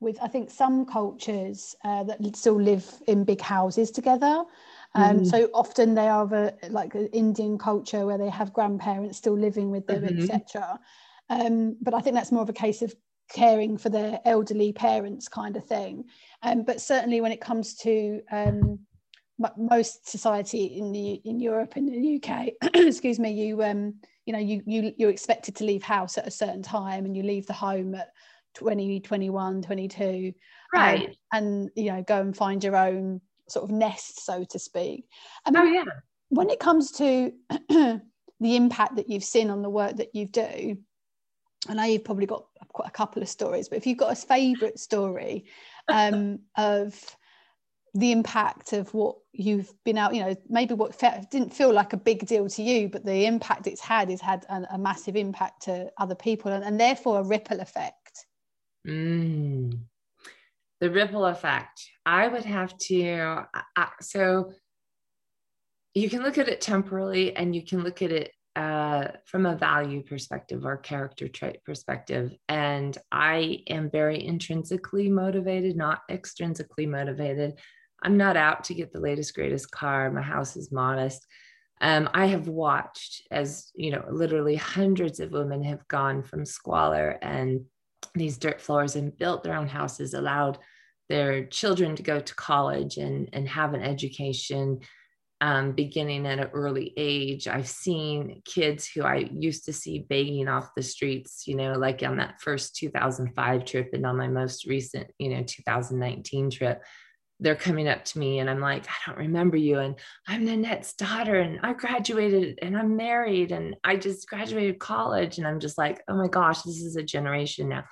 with 0.00 0.18
i 0.22 0.28
think 0.28 0.50
some 0.50 0.84
cultures 0.84 1.74
uh, 1.84 2.02
that 2.04 2.18
still 2.36 2.60
live 2.60 2.86
in 3.06 3.24
big 3.24 3.40
houses 3.40 3.90
together 3.90 4.44
um, 4.94 5.20
mm. 5.20 5.26
So 5.26 5.48
often 5.54 5.94
they 5.94 6.08
are 6.08 6.32
a, 6.34 6.52
like 6.68 6.94
an 6.94 7.08
Indian 7.08 7.58
culture 7.58 8.04
where 8.04 8.18
they 8.18 8.28
have 8.28 8.52
grandparents 8.52 9.18
still 9.18 9.38
living 9.38 9.70
with 9.70 9.86
them, 9.86 10.04
mm-hmm. 10.04 10.30
etc. 10.30 10.78
Um, 11.30 11.76
but 11.80 11.94
I 11.94 12.00
think 12.00 12.14
that's 12.14 12.32
more 12.32 12.42
of 12.42 12.48
a 12.48 12.54
case 12.54 12.82
of 12.82 12.94
caring 13.30 13.78
for 13.78 13.88
their 13.88 14.20
elderly 14.24 14.72
parents 14.72 15.28
kind 15.28 15.56
of 15.56 15.64
thing. 15.64 16.04
Um, 16.42 16.62
but 16.64 16.80
certainly 16.80 17.20
when 17.20 17.32
it 17.32 17.40
comes 17.40 17.74
to 17.76 18.20
um, 18.30 18.80
most 19.56 20.08
society 20.08 20.64
in 20.78 20.92
the 20.92 21.14
in 21.24 21.40
Europe 21.40 21.74
and 21.76 21.88
the 21.88 22.22
UK, 22.22 22.48
excuse 22.74 23.18
me, 23.18 23.32
you 23.32 23.62
um, 23.62 23.94
you 24.26 24.32
know 24.32 24.38
you 24.38 24.62
you 24.66 24.92
you're 24.98 25.10
expected 25.10 25.56
to 25.56 25.64
leave 25.64 25.82
house 25.82 26.18
at 26.18 26.26
a 26.26 26.30
certain 26.30 26.62
time 26.62 27.04
and 27.04 27.16
you 27.16 27.22
leave 27.22 27.46
the 27.46 27.52
home 27.52 27.94
at 27.94 28.12
20 28.54 29.00
21 29.00 29.62
22 29.62 30.04
um, 30.04 30.80
right 30.80 31.08
um, 31.08 31.14
and 31.32 31.70
you 31.74 31.90
know 31.90 32.02
go 32.06 32.20
and 32.20 32.36
find 32.36 32.62
your 32.62 32.76
own 32.76 33.20
sort 33.52 33.64
of 33.64 33.70
nest, 33.70 34.24
so 34.24 34.44
to 34.44 34.58
speak. 34.58 35.06
I 35.44 35.50
mean, 35.50 35.62
oh, 35.62 35.66
yeah. 35.66 35.84
When 36.30 36.50
it 36.50 36.60
comes 36.60 36.90
to 36.92 37.32
the 37.68 38.00
impact 38.40 38.96
that 38.96 39.08
you've 39.08 39.24
seen 39.24 39.50
on 39.50 39.62
the 39.62 39.70
work 39.70 39.96
that 39.96 40.14
you 40.14 40.26
do, 40.26 40.78
I 41.68 41.74
know 41.74 41.84
you've 41.84 42.04
probably 42.04 42.26
got 42.26 42.46
quite 42.72 42.88
a 42.88 42.92
couple 42.92 43.22
of 43.22 43.28
stories, 43.28 43.68
but 43.68 43.76
if 43.76 43.86
you've 43.86 43.98
got 43.98 44.12
a 44.12 44.16
favourite 44.16 44.78
story 44.78 45.44
um, 45.88 46.40
of 46.56 46.98
the 47.94 48.10
impact 48.10 48.72
of 48.72 48.92
what 48.94 49.16
you've 49.32 49.70
been 49.84 49.98
out, 49.98 50.14
you 50.14 50.22
know, 50.22 50.34
maybe 50.48 50.72
what 50.72 50.94
fe- 50.94 51.22
didn't 51.30 51.52
feel 51.52 51.72
like 51.72 51.92
a 51.92 51.98
big 51.98 52.26
deal 52.26 52.48
to 52.48 52.62
you, 52.62 52.88
but 52.88 53.04
the 53.04 53.26
impact 53.26 53.66
it's 53.66 53.82
had 53.82 54.08
has 54.08 54.22
had 54.22 54.44
a, 54.48 54.74
a 54.74 54.78
massive 54.78 55.14
impact 55.14 55.62
to 55.62 55.90
other 55.98 56.14
people 56.14 56.50
and, 56.50 56.64
and 56.64 56.80
therefore 56.80 57.20
a 57.20 57.22
ripple 57.22 57.60
effect. 57.60 58.26
Mm 58.86 59.78
the 60.82 60.90
ripple 60.90 61.26
effect. 61.26 61.88
I 62.04 62.26
would 62.26 62.44
have 62.44 62.76
to 62.88 63.44
uh, 63.76 63.86
so 64.00 64.52
you 65.94 66.10
can 66.10 66.24
look 66.24 66.38
at 66.38 66.48
it 66.48 66.60
temporally 66.60 67.36
and 67.36 67.54
you 67.54 67.64
can 67.64 67.84
look 67.84 68.02
at 68.02 68.10
it 68.10 68.32
uh, 68.56 69.06
from 69.24 69.46
a 69.46 69.54
value 69.54 70.02
perspective 70.02 70.66
or 70.66 70.76
character 70.76 71.28
trait 71.28 71.62
perspective. 71.64 72.32
And 72.48 72.98
i 73.12 73.60
am 73.68 73.90
very 73.90 74.26
intrinsically 74.26 75.08
motivated 75.08 75.76
not 75.76 76.00
extrinsically 76.10 76.88
motivated. 76.88 77.60
I'm 78.02 78.16
not 78.16 78.36
out 78.36 78.64
to 78.64 78.74
get 78.74 78.92
the 78.92 78.98
latest 78.98 79.36
greatest 79.36 79.70
car. 79.70 80.10
My 80.10 80.22
house 80.22 80.56
is 80.56 80.72
modest. 80.72 81.24
Um, 81.80 82.10
i 82.12 82.26
have 82.26 82.48
watched 82.48 83.22
as 83.30 83.70
you 83.74 83.92
know 83.92 84.04
literally 84.10 84.56
hundreds 84.56 85.20
of 85.20 85.30
women 85.30 85.62
have 85.62 85.86
gone 85.86 86.24
from 86.24 86.44
squalor 86.44 87.18
and 87.22 87.66
these 88.14 88.36
dirt 88.36 88.60
floors 88.60 88.96
and 88.96 89.16
built 89.16 89.42
their 89.42 89.56
own 89.56 89.68
houses 89.68 90.14
allowed 90.14 90.58
their 91.12 91.44
children 91.44 91.94
to 91.94 92.02
go 92.02 92.18
to 92.18 92.34
college 92.36 92.96
and, 92.96 93.28
and 93.34 93.46
have 93.46 93.74
an 93.74 93.82
education 93.82 94.80
um, 95.42 95.72
beginning 95.72 96.26
at 96.26 96.38
an 96.38 96.48
early 96.54 96.94
age. 96.96 97.46
I've 97.46 97.68
seen 97.68 98.40
kids 98.46 98.88
who 98.88 99.02
I 99.02 99.28
used 99.30 99.66
to 99.66 99.74
see 99.74 100.06
begging 100.08 100.48
off 100.48 100.70
the 100.74 100.82
streets, 100.82 101.46
you 101.46 101.54
know, 101.54 101.74
like 101.74 102.02
on 102.02 102.16
that 102.16 102.40
first 102.40 102.76
2005 102.76 103.64
trip 103.66 103.90
and 103.92 104.06
on 104.06 104.16
my 104.16 104.28
most 104.28 104.64
recent, 104.64 105.10
you 105.18 105.28
know, 105.28 105.42
2019 105.46 106.48
trip. 106.48 106.82
They're 107.40 107.56
coming 107.56 107.88
up 107.88 108.06
to 108.06 108.18
me 108.18 108.38
and 108.38 108.48
I'm 108.48 108.60
like, 108.60 108.86
I 108.86 108.94
don't 109.06 109.18
remember 109.18 109.58
you. 109.58 109.80
And 109.80 109.96
I'm 110.26 110.46
Nanette's 110.46 110.94
daughter 110.94 111.40
and 111.40 111.60
I 111.62 111.74
graduated 111.74 112.58
and 112.62 112.74
I'm 112.74 112.96
married 112.96 113.52
and 113.52 113.76
I 113.84 113.96
just 113.96 114.26
graduated 114.28 114.78
college. 114.78 115.36
And 115.36 115.46
I'm 115.46 115.60
just 115.60 115.76
like, 115.76 116.00
oh 116.08 116.16
my 116.16 116.28
gosh, 116.28 116.62
this 116.62 116.80
is 116.80 116.96
a 116.96 117.02
generation 117.02 117.68
now 117.68 117.84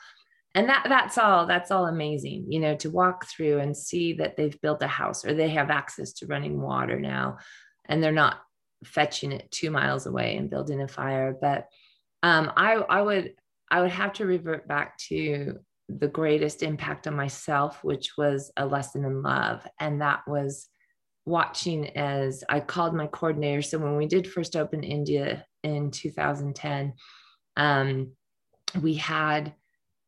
and 0.55 0.69
that 0.69 0.85
that's 0.89 1.17
all 1.17 1.47
that's 1.47 1.71
all 1.71 1.87
amazing 1.87 2.45
you 2.49 2.59
know 2.59 2.75
to 2.75 2.91
walk 2.91 3.27
through 3.27 3.59
and 3.61 3.77
see 3.77 4.15
that 4.15 4.37
they've 4.37 4.61
built 4.61 4.83
a 4.83 4.87
house 4.89 5.25
or 5.25 5.33
they 5.33 5.49
have 5.49 5.71
access 5.71 6.13
to 6.13 6.27
running 6.27 6.61
water 6.61 6.99
now 6.99 7.39
and 7.89 8.03
they're 8.03 8.13
not 8.13 8.41
fetching 8.85 9.33
it 9.33 9.51
two 9.51 9.71
miles 9.71 10.07
away 10.07 10.37
and 10.37 10.51
building 10.51 10.81
a 10.81 10.89
fire. 10.89 11.37
But 11.39 11.69
um, 12.23 12.53
I, 12.57 12.75
I 12.75 13.03
would 13.03 13.35
i 13.73 13.81
would 13.81 13.93
have 13.93 14.13
to 14.13 14.27
revert 14.27 14.67
back 14.67 14.99
to 14.99 15.57
the 15.89 16.09
greatest 16.09 16.63
impact 16.63 17.07
on 17.07 17.15
myself 17.15 17.85
which 17.85 18.13
was 18.19 18.51
a 18.57 18.67
lesson 18.67 19.05
in 19.05 19.23
love. 19.23 19.67
And 19.79 20.01
that 20.01 20.23
was 20.27 20.69
watching 21.27 21.97
as 21.97 22.43
i 22.49 22.61
called 22.61 22.95
my 22.95 23.07
coordinator. 23.07 23.63
So 23.63 23.79
when 23.79 23.97
we 23.97 24.07
did 24.07 24.31
first 24.31 24.57
open 24.57 24.83
india 24.83 25.45
in 25.63 25.91
2010 25.91 26.95
um, 27.57 28.13
we 28.81 28.95
had 28.95 29.55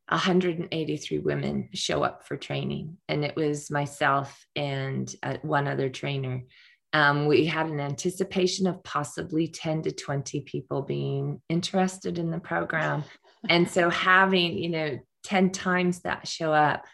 183 0.09 1.19
women 1.19 1.69
show 1.75 2.03
up 2.03 2.27
for 2.27 2.37
training, 2.37 2.97
and 3.09 3.25
it 3.25 3.37
was 3.37 3.71
myself 3.71 4.45
and 4.57 5.15
uh, 5.23 5.37
one 5.43 5.69
other 5.69 5.89
trainer. 5.89 6.43
Um, 6.93 7.27
we 7.27 7.47
had 7.47 7.67
an 7.67 7.81
anticipation 7.81 8.67
of 8.67 8.83
possibly 8.85 9.49
10 9.49 9.83
to 9.83 9.93
20 9.93 10.43
people 10.43 10.83
being 10.83 11.41
interested 11.49 12.19
in 12.19 12.31
the 12.31 12.41
program. 12.41 13.05
and 13.49 13.69
so 13.71 13.89
having, 13.89 14.59
you 14.59 14.69
know, 14.69 14.99
10 15.25 15.51
times 15.51 16.01
that 16.01 16.29
show 16.29 16.53
up 16.53 16.85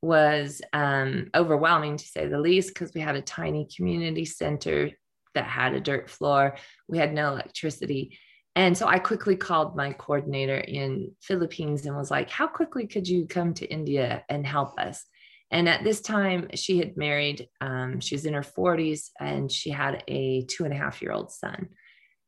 was 0.00 0.62
um, 0.72 1.28
overwhelming 1.34 1.96
to 1.96 2.04
say 2.04 2.26
the 2.26 2.40
least, 2.40 2.68
because 2.68 2.92
we 2.94 3.00
had 3.00 3.16
a 3.16 3.22
tiny 3.22 3.68
community 3.76 4.24
center 4.24 4.90
that 5.34 5.44
had 5.44 5.74
a 5.74 5.80
dirt 5.80 6.10
floor. 6.10 6.56
We 6.88 6.98
had 6.98 7.12
no 7.12 7.28
electricity. 7.28 8.18
And 8.54 8.76
so 8.76 8.86
I 8.86 8.98
quickly 8.98 9.36
called 9.36 9.76
my 9.76 9.92
coordinator 9.92 10.58
in 10.58 11.12
Philippines 11.22 11.86
and 11.86 11.96
was 11.96 12.10
like, 12.10 12.28
how 12.28 12.46
quickly 12.46 12.86
could 12.86 13.08
you 13.08 13.26
come 13.26 13.54
to 13.54 13.66
India 13.66 14.24
and 14.28 14.46
help 14.46 14.78
us? 14.78 15.04
And 15.50 15.68
at 15.68 15.84
this 15.84 16.00
time, 16.00 16.48
she 16.54 16.78
had 16.78 16.96
married, 16.96 17.48
um, 17.60 18.00
she 18.00 18.14
was 18.14 18.24
in 18.24 18.34
her 18.34 18.42
40s, 18.42 19.10
and 19.20 19.52
she 19.52 19.70
had 19.70 20.02
a 20.08 20.44
two 20.46 20.64
and 20.64 20.72
a 20.72 20.76
half 20.76 21.02
year 21.02 21.12
old 21.12 21.30
son. 21.30 21.68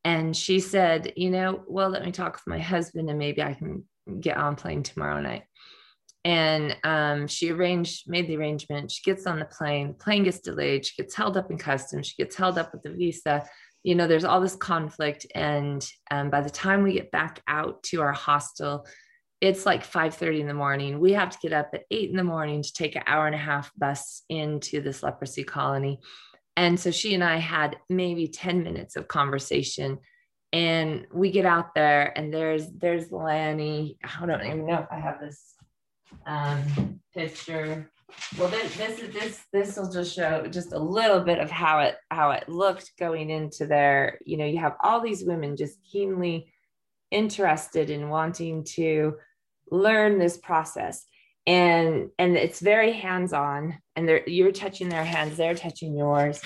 And 0.04 0.36
she 0.36 0.60
said, 0.60 1.14
you 1.16 1.30
know, 1.30 1.62
well, 1.66 1.88
let 1.88 2.04
me 2.04 2.12
talk 2.12 2.34
with 2.34 2.46
my 2.46 2.58
husband 2.58 3.08
and 3.08 3.18
maybe 3.18 3.42
I 3.42 3.54
can 3.54 3.84
get 4.20 4.36
on 4.36 4.56
plane 4.56 4.82
tomorrow 4.82 5.20
night. 5.20 5.44
And 6.26 6.76
um, 6.84 7.26
she 7.26 7.50
arranged, 7.50 8.08
made 8.08 8.28
the 8.28 8.36
arrangement. 8.36 8.90
She 8.90 9.02
gets 9.02 9.26
on 9.26 9.38
the 9.38 9.46
plane, 9.46 9.94
plane 9.94 10.24
gets 10.24 10.40
delayed. 10.40 10.84
She 10.84 11.02
gets 11.02 11.14
held 11.14 11.38
up 11.38 11.50
in 11.50 11.56
customs. 11.56 12.06
She 12.06 12.22
gets 12.22 12.36
held 12.36 12.58
up 12.58 12.72
with 12.72 12.82
the 12.82 12.90
visa 12.90 13.46
you 13.84 13.94
know 13.94 14.08
there's 14.08 14.24
all 14.24 14.40
this 14.40 14.56
conflict 14.56 15.26
and 15.34 15.86
um, 16.10 16.30
by 16.30 16.40
the 16.40 16.50
time 16.50 16.82
we 16.82 16.94
get 16.94 17.12
back 17.12 17.40
out 17.46 17.82
to 17.84 18.02
our 18.02 18.12
hostel 18.12 18.84
it's 19.44 19.66
like 19.66 19.84
5 19.84 20.14
30 20.14 20.40
in 20.40 20.46
the 20.46 20.54
morning. 20.54 21.00
We 21.00 21.12
have 21.12 21.28
to 21.28 21.38
get 21.42 21.52
up 21.52 21.68
at 21.74 21.82
eight 21.90 22.08
in 22.08 22.16
the 22.16 22.24
morning 22.24 22.62
to 22.62 22.72
take 22.72 22.96
an 22.96 23.02
hour 23.06 23.26
and 23.26 23.34
a 23.34 23.38
half 23.38 23.70
bus 23.76 24.22
into 24.30 24.80
this 24.80 25.02
leprosy 25.02 25.44
colony. 25.44 26.00
And 26.56 26.80
so 26.80 26.90
she 26.90 27.14
and 27.14 27.22
I 27.22 27.36
had 27.36 27.76
maybe 27.90 28.28
10 28.28 28.62
minutes 28.62 28.96
of 28.96 29.06
conversation. 29.06 29.98
And 30.52 31.06
we 31.12 31.30
get 31.30 31.44
out 31.44 31.74
there 31.74 32.16
and 32.16 32.32
there's 32.32 32.68
there's 32.70 33.12
Lanny. 33.12 33.98
I 34.02 34.24
don't 34.24 34.46
even 34.46 34.66
know 34.66 34.78
if 34.78 34.86
I 34.90 35.00
have 35.00 35.20
this 35.20 35.54
um, 36.26 37.00
picture. 37.12 37.90
Well, 38.38 38.48
this 38.48 38.76
this 38.76 39.00
this 39.12 39.40
this 39.52 39.76
will 39.76 39.90
just 39.90 40.14
show 40.14 40.46
just 40.46 40.72
a 40.72 40.78
little 40.78 41.20
bit 41.20 41.38
of 41.38 41.50
how 41.50 41.80
it 41.80 41.96
how 42.10 42.30
it 42.30 42.48
looked 42.48 42.92
going 42.98 43.30
into 43.30 43.66
there. 43.66 44.18
You 44.24 44.36
know, 44.36 44.44
you 44.44 44.58
have 44.58 44.76
all 44.82 45.00
these 45.00 45.24
women 45.24 45.56
just 45.56 45.78
keenly 45.90 46.52
interested 47.10 47.90
in 47.90 48.08
wanting 48.08 48.64
to 48.64 49.14
learn 49.70 50.18
this 50.18 50.36
process. 50.36 51.06
And 51.46 52.10
and 52.18 52.36
it's 52.36 52.60
very 52.60 52.92
hands-on 52.92 53.78
and 53.96 54.08
they're 54.08 54.28
you're 54.28 54.52
touching 54.52 54.88
their 54.88 55.04
hands 55.04 55.36
they're 55.36 55.54
touching 55.54 55.96
yours 55.96 56.40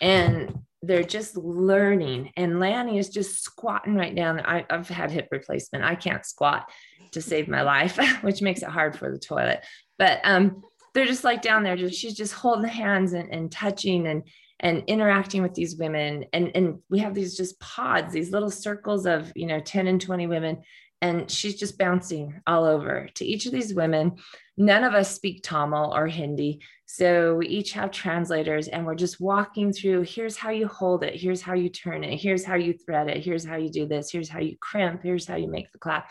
and 0.00 0.60
they're 0.82 1.02
just 1.02 1.36
learning. 1.36 2.30
And 2.36 2.60
lanny 2.60 2.98
is 2.98 3.08
just 3.08 3.42
squatting 3.42 3.96
right 3.96 4.14
down 4.14 4.40
I, 4.40 4.64
i've 4.70 4.88
had 4.88 5.10
hip 5.10 5.28
replacement. 5.30 5.84
I 5.84 5.94
can't 5.94 6.24
squat 6.24 6.70
to 7.12 7.20
save 7.20 7.48
my 7.48 7.62
life 7.62 7.98
which 8.22 8.42
makes 8.42 8.62
it 8.62 8.68
hard 8.68 8.96
for 8.96 9.10
the 9.10 9.18
toilet. 9.18 9.64
But 9.98 10.20
um 10.24 10.62
they're 10.94 11.06
just 11.06 11.24
like 11.24 11.42
down 11.42 11.62
there 11.62 11.76
just 11.76 11.98
she's 11.98 12.14
just 12.14 12.32
holding 12.32 12.68
hands 12.68 13.12
and, 13.12 13.30
and 13.30 13.50
touching 13.50 14.06
and 14.06 14.22
and 14.60 14.84
interacting 14.86 15.42
with 15.42 15.54
these 15.54 15.76
women 15.76 16.24
and 16.32 16.50
and 16.54 16.78
we 16.88 17.00
have 17.00 17.14
these 17.14 17.36
just 17.36 17.58
pods 17.60 18.12
these 18.12 18.30
little 18.30 18.50
circles 18.50 19.04
of 19.04 19.32
you 19.34 19.46
know 19.46 19.60
10 19.60 19.88
and 19.88 20.00
20 20.00 20.26
women 20.26 20.62
and 21.04 21.30
she's 21.30 21.56
just 21.56 21.76
bouncing 21.76 22.40
all 22.46 22.64
over 22.64 23.08
to 23.16 23.26
each 23.26 23.44
of 23.44 23.52
these 23.52 23.74
women. 23.74 24.16
None 24.56 24.84
of 24.84 24.94
us 24.94 25.14
speak 25.14 25.42
Tamil 25.42 25.92
or 25.94 26.06
Hindi. 26.06 26.60
So 26.86 27.34
we 27.34 27.46
each 27.46 27.72
have 27.72 27.90
translators 27.90 28.68
and 28.68 28.86
we're 28.86 28.94
just 28.94 29.20
walking 29.20 29.70
through 29.70 30.04
here's 30.04 30.38
how 30.38 30.48
you 30.48 30.66
hold 30.66 31.04
it, 31.04 31.14
here's 31.14 31.42
how 31.42 31.52
you 31.52 31.68
turn 31.68 32.04
it, 32.04 32.16
here's 32.16 32.42
how 32.42 32.54
you 32.54 32.72
thread 32.72 33.08
it, 33.08 33.22
here's 33.22 33.44
how 33.44 33.56
you 33.56 33.68
do 33.68 33.86
this, 33.86 34.10
here's 34.10 34.30
how 34.30 34.38
you 34.40 34.56
crimp, 34.62 35.02
here's 35.02 35.26
how 35.26 35.36
you 35.36 35.46
make 35.46 35.70
the 35.72 35.78
clap. 35.78 36.10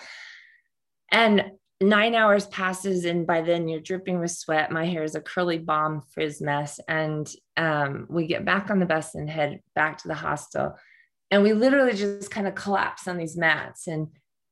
And 1.11 1.43
nine 1.81 2.15
hours 2.15 2.47
passes 2.47 3.05
and 3.05 3.27
by 3.27 3.41
then 3.41 3.67
you're 3.67 3.79
dripping 3.79 4.19
with 4.19 4.31
sweat. 4.31 4.71
My 4.71 4.85
hair 4.85 5.03
is 5.03 5.15
a 5.15 5.21
curly 5.21 5.57
bomb 5.57 6.01
frizz 6.13 6.41
mess. 6.41 6.79
And 6.87 7.29
um, 7.57 8.07
we 8.09 8.27
get 8.27 8.45
back 8.45 8.69
on 8.69 8.79
the 8.79 8.85
bus 8.85 9.15
and 9.15 9.29
head 9.29 9.61
back 9.75 9.97
to 9.99 10.07
the 10.07 10.13
hostel. 10.13 10.75
And 11.31 11.43
we 11.43 11.53
literally 11.53 11.93
just 11.93 12.31
kind 12.31 12.47
of 12.47 12.55
collapse 12.55 13.07
on 13.07 13.17
these 13.17 13.37
mats. 13.37 13.87
And 13.87 14.09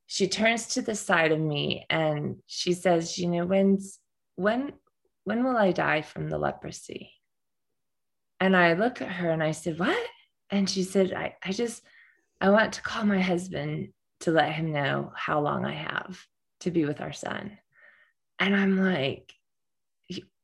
she 0.07 0.27
turns 0.27 0.67
to 0.67 0.81
the 0.81 0.95
side 0.95 1.31
of 1.31 1.39
me 1.39 1.85
and 1.89 2.37
she 2.47 2.73
says, 2.73 3.17
you 3.17 3.27
know, 3.27 3.45
when's 3.45 3.99
when 4.35 4.73
when 5.23 5.43
will 5.43 5.55
I 5.55 5.71
die 5.71 6.01
from 6.01 6.29
the 6.29 6.37
leprosy? 6.37 7.11
And 8.39 8.57
I 8.57 8.73
look 8.73 9.01
at 9.01 9.11
her 9.11 9.29
and 9.29 9.43
I 9.43 9.51
said, 9.51 9.79
What? 9.79 10.03
And 10.49 10.69
she 10.69 10.83
said, 10.83 11.13
I, 11.13 11.35
I 11.43 11.51
just 11.51 11.83
I 12.41 12.49
want 12.49 12.73
to 12.73 12.81
call 12.81 13.05
my 13.05 13.21
husband 13.21 13.93
to 14.21 14.31
let 14.31 14.51
him 14.51 14.73
know 14.73 15.13
how 15.15 15.39
long 15.39 15.63
I 15.63 15.75
have 15.75 16.19
to 16.61 16.71
be 16.71 16.85
with 16.85 17.01
our 17.01 17.13
son. 17.13 17.57
And 18.39 18.55
I'm 18.55 18.77
like, 18.77 19.33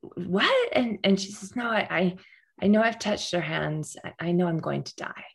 what? 0.02 0.70
And 0.74 1.00
and 1.04 1.20
she 1.20 1.32
says, 1.32 1.56
No, 1.56 1.70
I 1.70 1.88
I, 1.90 2.16
I 2.62 2.68
know 2.68 2.82
I've 2.82 3.00
touched 3.00 3.32
her 3.32 3.42
hands. 3.42 3.98
I, 4.04 4.28
I 4.28 4.32
know 4.32 4.48
I'm 4.48 4.60
going 4.60 4.84
to 4.84 4.96
die. 4.96 5.26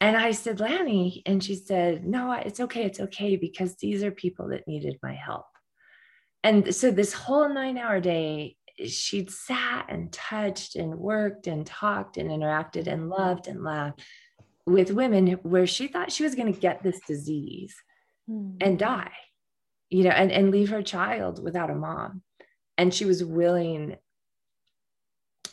And 0.00 0.16
I 0.16 0.30
said, 0.32 0.60
Lanny. 0.60 1.22
And 1.26 1.42
she 1.42 1.54
said, 1.54 2.06
No, 2.06 2.32
it's 2.32 2.60
okay. 2.60 2.84
It's 2.84 3.00
okay 3.00 3.36
because 3.36 3.76
these 3.76 4.04
are 4.04 4.10
people 4.10 4.48
that 4.50 4.68
needed 4.68 4.98
my 5.02 5.14
help. 5.14 5.46
And 6.44 6.74
so 6.74 6.90
this 6.90 7.12
whole 7.12 7.52
nine 7.52 7.78
hour 7.78 8.00
day, 8.00 8.56
she'd 8.86 9.30
sat 9.30 9.86
and 9.88 10.12
touched 10.12 10.76
and 10.76 10.94
worked 10.94 11.46
and 11.46 11.66
talked 11.66 12.16
and 12.16 12.30
interacted 12.30 12.86
and 12.86 13.08
loved 13.08 13.48
and 13.48 13.64
laughed 13.64 14.02
with 14.66 14.92
women 14.92 15.26
where 15.42 15.66
she 15.66 15.88
thought 15.88 16.12
she 16.12 16.22
was 16.22 16.34
going 16.34 16.52
to 16.52 16.60
get 16.60 16.82
this 16.82 17.00
disease 17.06 17.74
mm. 18.30 18.56
and 18.60 18.78
die, 18.78 19.12
you 19.90 20.04
know, 20.04 20.10
and, 20.10 20.30
and 20.30 20.50
leave 20.50 20.70
her 20.70 20.82
child 20.82 21.42
without 21.42 21.70
a 21.70 21.74
mom. 21.74 22.22
And 22.76 22.92
she 22.92 23.04
was 23.04 23.24
willing, 23.24 23.96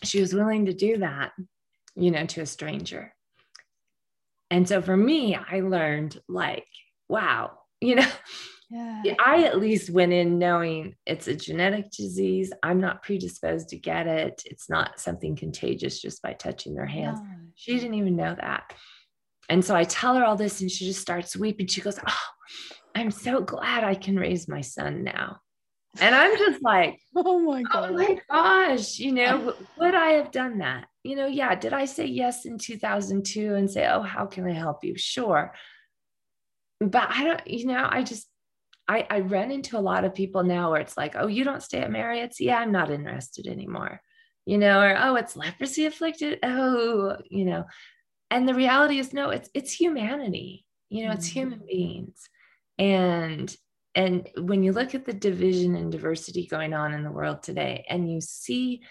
she 0.03 0.21
was 0.21 0.33
willing 0.33 0.65
to 0.65 0.73
do 0.73 0.97
that, 0.97 1.31
you 1.95 2.11
know, 2.11 2.25
to 2.25 2.41
a 2.41 2.45
stranger. 2.45 3.13
And 4.51 4.67
so 4.67 4.81
for 4.81 4.95
me, 4.95 5.35
I 5.35 5.61
learned 5.61 6.21
like, 6.27 6.67
wow, 7.09 7.57
you 7.81 7.95
know, 7.95 8.07
yeah. 8.69 9.15
I 9.25 9.43
at 9.43 9.59
least 9.59 9.89
went 9.89 10.13
in 10.13 10.37
knowing 10.37 10.95
it's 11.05 11.27
a 11.27 11.35
genetic 11.35 11.91
disease. 11.91 12.51
I'm 12.61 12.79
not 12.79 13.03
predisposed 13.03 13.69
to 13.69 13.77
get 13.77 14.07
it. 14.07 14.43
It's 14.45 14.69
not 14.69 14.99
something 14.99 15.35
contagious 15.35 15.99
just 15.99 16.21
by 16.21 16.33
touching 16.33 16.75
their 16.75 16.85
hands. 16.85 17.19
No. 17.21 17.29
She 17.55 17.75
didn't 17.75 17.95
even 17.95 18.15
know 18.15 18.35
that. 18.35 18.73
And 19.49 19.63
so 19.63 19.75
I 19.75 19.83
tell 19.83 20.15
her 20.15 20.23
all 20.23 20.35
this 20.35 20.61
and 20.61 20.71
she 20.71 20.85
just 20.85 21.01
starts 21.01 21.35
weeping. 21.35 21.67
She 21.67 21.81
goes, 21.81 21.99
Oh, 22.05 22.17
I'm 22.95 23.12
so 23.12 23.41
glad 23.41 23.84
I 23.84 23.95
can 23.95 24.17
raise 24.17 24.47
my 24.47 24.62
son 24.62 25.03
now. 25.03 25.38
And 25.99 26.15
I'm 26.15 26.38
just 26.38 26.63
like, 26.63 26.99
Oh 27.15 27.39
my 27.39 27.63
God. 27.63 27.91
Oh 27.91 27.93
my 27.93 28.19
gosh. 28.29 28.97
You 28.99 29.12
know, 29.12 29.53
would 29.77 29.95
I 29.95 30.12
have 30.12 30.31
done 30.31 30.60
that? 30.60 30.88
you 31.05 31.15
know, 31.15 31.27
yeah, 31.27 31.53
did 31.53 31.71
I 31.71 31.86
say 31.86 32.08
yes 32.08 32.45
in 32.45 32.58
2002 32.58 33.53
and 33.53 33.69
say, 33.69 33.88
oh, 33.88 34.01
how 34.01 34.25
can 34.25 34.47
I 34.47 34.53
help 34.53 34.84
you? 34.84 34.97
Sure. 34.97 35.53
But 36.79 37.10
I 37.12 37.23
don't, 37.23 37.47
you 37.47 37.67
know, 37.67 37.88
I 37.88 38.01
just, 38.01 38.27
I, 38.88 39.05
I 39.08 39.19
run 39.19 39.51
into 39.51 39.77
a 39.77 39.79
lot 39.79 40.03
of 40.03 40.15
people 40.15 40.43
now 40.43 40.71
where 40.71 40.81
it's 40.81 40.97
like, 40.97 41.15
oh, 41.15 41.27
you 41.27 41.43
don't 41.43 41.62
stay 41.62 41.77
at 41.77 41.91
Marriott's? 41.91 42.41
Yeah, 42.41 42.58
I'm 42.58 42.71
not 42.71 42.89
interested 42.89 43.45
anymore. 43.45 44.01
You 44.47 44.58
know, 44.58 44.81
or 44.81 44.97
oh, 44.99 45.15
it's 45.15 45.36
leprosy 45.36 45.86
afflicted. 45.86 46.39
Oh, 46.41 47.17
you 47.29 47.45
know. 47.45 47.65
And 48.31 48.47
the 48.47 48.55
reality 48.55 48.97
is 48.97 49.13
no, 49.13 49.29
it's 49.29 49.49
it's 49.53 49.71
humanity. 49.71 50.65
You 50.89 51.05
know, 51.05 51.13
it's 51.13 51.29
mm-hmm. 51.29 51.39
human 51.39 51.62
beings. 51.67 52.29
And 52.77 53.55
and 53.95 54.27
when 54.38 54.61
you 54.61 54.73
look 54.73 54.93
at 54.93 55.05
the 55.05 55.13
division 55.13 55.75
and 55.75 55.91
diversity 55.91 56.47
going 56.47 56.73
on 56.73 56.93
in 56.93 57.03
the 57.03 57.11
world 57.11 57.41
today, 57.43 57.85
and 57.89 58.11
you 58.11 58.19
see 58.19 58.81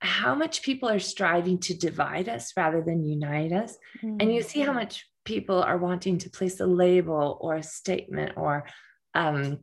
how 0.00 0.34
much 0.34 0.62
people 0.62 0.88
are 0.88 0.98
striving 0.98 1.58
to 1.58 1.76
divide 1.76 2.28
us 2.28 2.52
rather 2.56 2.82
than 2.82 3.04
unite 3.04 3.52
us. 3.52 3.76
Mm-hmm. 4.02 4.16
And 4.18 4.34
you 4.34 4.42
see 4.42 4.60
how 4.60 4.72
much 4.72 5.06
people 5.24 5.62
are 5.62 5.78
wanting 5.78 6.18
to 6.18 6.30
place 6.30 6.58
a 6.60 6.66
label 6.66 7.38
or 7.40 7.56
a 7.56 7.62
statement 7.62 8.32
or 8.36 8.66
um, 9.14 9.58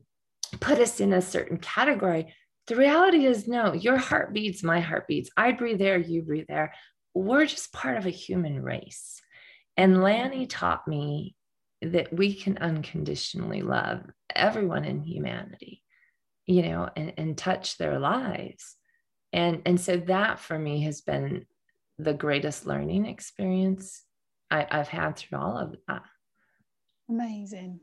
put 0.60 0.80
us 0.80 1.00
in 1.00 1.14
a 1.14 1.22
certain 1.22 1.58
category. 1.58 2.34
The 2.68 2.76
reality 2.76 3.26
is, 3.26 3.48
no, 3.48 3.74
your 3.74 3.98
heart 3.98 4.34
beats, 4.34 4.64
my 4.64 4.80
heart 4.80 5.08
beats. 5.08 5.30
I 5.36 5.54
breathe 5.54 5.80
there, 5.80 5.98
you 5.98 6.22
breathe 6.22 6.48
there. 6.48 6.74
We're 7.14 7.46
just 7.46 7.74
part 7.74 7.98
of 7.98 8.06
a 8.06 8.12
human 8.12 8.62
race. 8.62 9.20
And 9.76 10.04
Lanny 10.04 10.48
taught 10.48 10.88
me 10.88 11.36
that 11.82 12.12
we 12.12 12.34
can 12.34 12.58
unconditionally 12.58 13.62
love 13.62 14.02
everyone 14.36 14.86
in 14.86 15.02
humanity, 15.02 15.84
you 16.46 16.64
know, 16.64 16.90
and, 16.96 17.14
and 17.18 17.38
touch 17.38 17.78
their 17.78 18.00
lives. 18.00 18.76
And 19.34 19.62
and 19.66 19.80
so 19.80 19.98
that 19.98 20.40
for 20.40 20.58
me 20.58 20.84
has 20.84 21.02
been 21.02 21.46
the 22.00 22.14
greatest 22.14 22.66
learning 22.66 23.06
experience 23.06 24.04
I, 24.50 24.66
I've 24.70 24.88
had 24.88 25.18
through 25.18 25.40
all 25.40 25.58
of 25.58 25.76
that. 25.88 26.04
Amazing. 27.10 27.80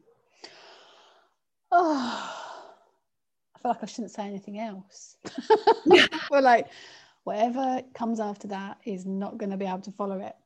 Oh 1.70 2.40
i 3.54 3.58
feel 3.60 3.70
like 3.70 3.82
i 3.82 3.86
shouldn't 3.86 4.10
say 4.10 4.24
anything 4.24 4.58
else. 4.58 5.16
Yeah. 5.86 6.06
we're 6.30 6.40
like 6.40 6.68
whatever 7.24 7.82
comes 7.94 8.20
after 8.20 8.48
that 8.48 8.78
is 8.84 9.04
not 9.04 9.36
going 9.38 9.50
to 9.50 9.56
be 9.56 9.66
able 9.66 9.80
to 9.80 9.92
follow 9.92 10.20
it. 10.20 10.36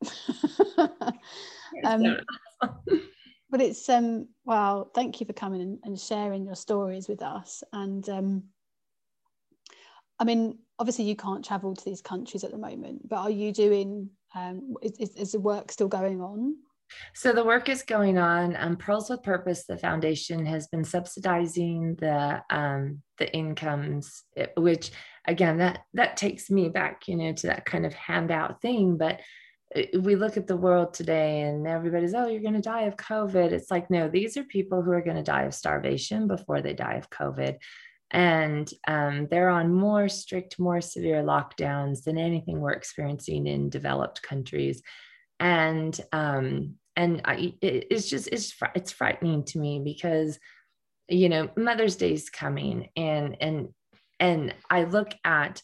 Um, 1.84 2.02
but 3.50 3.60
it's 3.60 3.88
um 3.88 4.28
well 4.44 4.90
thank 4.94 5.20
you 5.20 5.26
for 5.26 5.32
coming 5.32 5.78
and, 5.82 5.98
sharing 5.98 6.44
your 6.44 6.54
stories 6.54 7.08
with 7.08 7.22
us 7.22 7.62
and 7.72 8.08
um 8.08 8.42
i 10.18 10.24
mean 10.24 10.58
obviously 10.78 11.04
you 11.04 11.16
can't 11.16 11.44
travel 11.44 11.74
to 11.74 11.84
these 11.84 12.00
countries 12.00 12.44
at 12.44 12.50
the 12.50 12.58
moment, 12.58 13.08
but 13.08 13.16
are 13.16 13.30
you 13.30 13.52
doing, 13.52 14.10
um, 14.34 14.74
is, 14.82 15.14
is 15.14 15.32
the 15.32 15.40
work 15.40 15.72
still 15.72 15.88
going 15.88 16.20
on? 16.20 16.56
So 17.14 17.32
the 17.32 17.44
work 17.44 17.68
is 17.68 17.82
going 17.82 18.16
on. 18.16 18.56
Um, 18.56 18.76
Pearls 18.76 19.10
with 19.10 19.22
Purpose, 19.22 19.66
the 19.66 19.76
foundation, 19.76 20.46
has 20.46 20.68
been 20.68 20.84
subsidizing 20.84 21.96
the 21.96 22.42
um, 22.48 23.02
the 23.18 23.30
incomes, 23.34 24.24
which 24.56 24.90
again 25.26 25.58
that 25.58 25.80
that 25.92 26.16
takes 26.16 26.48
me 26.48 26.70
back, 26.70 27.06
you 27.06 27.16
know, 27.16 27.34
to 27.34 27.46
that 27.48 27.66
kind 27.66 27.84
of 27.84 27.92
handout 27.92 28.62
thing. 28.62 28.96
But 28.96 29.20
we 29.74 30.16
look 30.16 30.36
at 30.36 30.46
the 30.46 30.56
world 30.56 30.94
today, 30.94 31.42
and 31.42 31.66
everybody's, 31.66 32.14
oh, 32.14 32.26
you're 32.26 32.42
going 32.42 32.54
to 32.54 32.60
die 32.60 32.82
of 32.82 32.96
COVID. 32.96 33.52
It's 33.52 33.70
like, 33.70 33.90
no, 33.90 34.08
these 34.08 34.36
are 34.36 34.44
people 34.44 34.82
who 34.82 34.92
are 34.92 35.02
going 35.02 35.16
to 35.16 35.22
die 35.22 35.42
of 35.42 35.54
starvation 35.54 36.26
before 36.26 36.62
they 36.62 36.74
die 36.74 36.94
of 36.94 37.10
COVID 37.10 37.58
and 38.10 38.70
um, 38.86 39.28
they're 39.30 39.50
on 39.50 39.74
more 39.74 40.08
strict, 40.08 40.58
more 40.58 40.80
severe 40.80 41.22
lockdowns 41.22 42.04
than 42.04 42.16
anything 42.16 42.58
we're 42.60 42.72
experiencing 42.72 43.46
in 43.46 43.68
developed 43.68 44.22
countries. 44.22 44.82
And 45.38 45.98
um, 46.12 46.76
and 46.96 47.20
I, 47.24 47.54
it, 47.62 47.86
it's 47.90 48.08
just 48.08 48.28
it's 48.28 48.54
it's 48.74 48.92
frightening 48.92 49.44
to 49.44 49.58
me 49.58 49.80
because 49.84 50.38
you 51.08 51.28
know 51.28 51.48
mother's 51.56 51.96
day 51.96 52.12
is 52.12 52.28
coming 52.28 52.88
and 52.96 53.36
and 53.40 53.68
and 54.20 54.54
i 54.68 54.84
look 54.84 55.08
at 55.24 55.62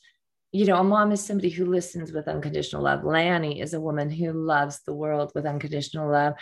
you 0.55 0.67
know 0.67 0.77
a 0.77 0.85
mom 0.85 1.11
is 1.11 1.21
somebody 1.21 1.51
who 1.51 1.67
listens 1.67 2.13
with 2.13 2.29
unconditional 2.29 2.85
love. 2.85 3.03
Lanny 3.03 3.61
is 3.61 3.75
a 3.75 3.81
woman 3.81 4.09
who 4.09 4.33
loves 4.33 4.83
the 4.87 4.95
world 4.95 5.33
with 5.35 5.47
unconditional 5.47 6.09
love. 6.09 6.35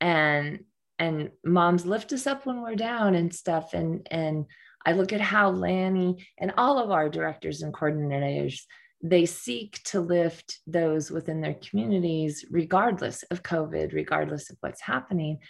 And 0.00 0.60
and 0.98 1.30
moms 1.44 1.84
lift 1.84 2.10
us 2.14 2.26
up 2.26 2.46
when 2.46 2.62
we're 2.62 2.76
down 2.76 3.14
and 3.14 3.32
stuff. 3.32 3.74
And 3.74 4.08
and 4.10 4.46
i 4.86 4.92
look 4.92 5.12
at 5.12 5.20
how 5.20 5.50
lanny 5.50 6.26
and 6.38 6.54
all 6.56 6.78
of 6.78 6.90
our 6.90 7.10
directors 7.10 7.60
and 7.60 7.74
coordinators 7.74 8.60
they 9.02 9.26
seek 9.26 9.82
to 9.82 10.00
lift 10.00 10.60
those 10.66 11.10
within 11.10 11.40
their 11.40 11.54
communities 11.54 12.46
regardless 12.50 13.22
of 13.24 13.42
covid 13.42 13.92
regardless 13.92 14.48
of 14.48 14.56
what's 14.60 14.80
happening. 14.80 15.40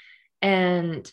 And 0.42 1.10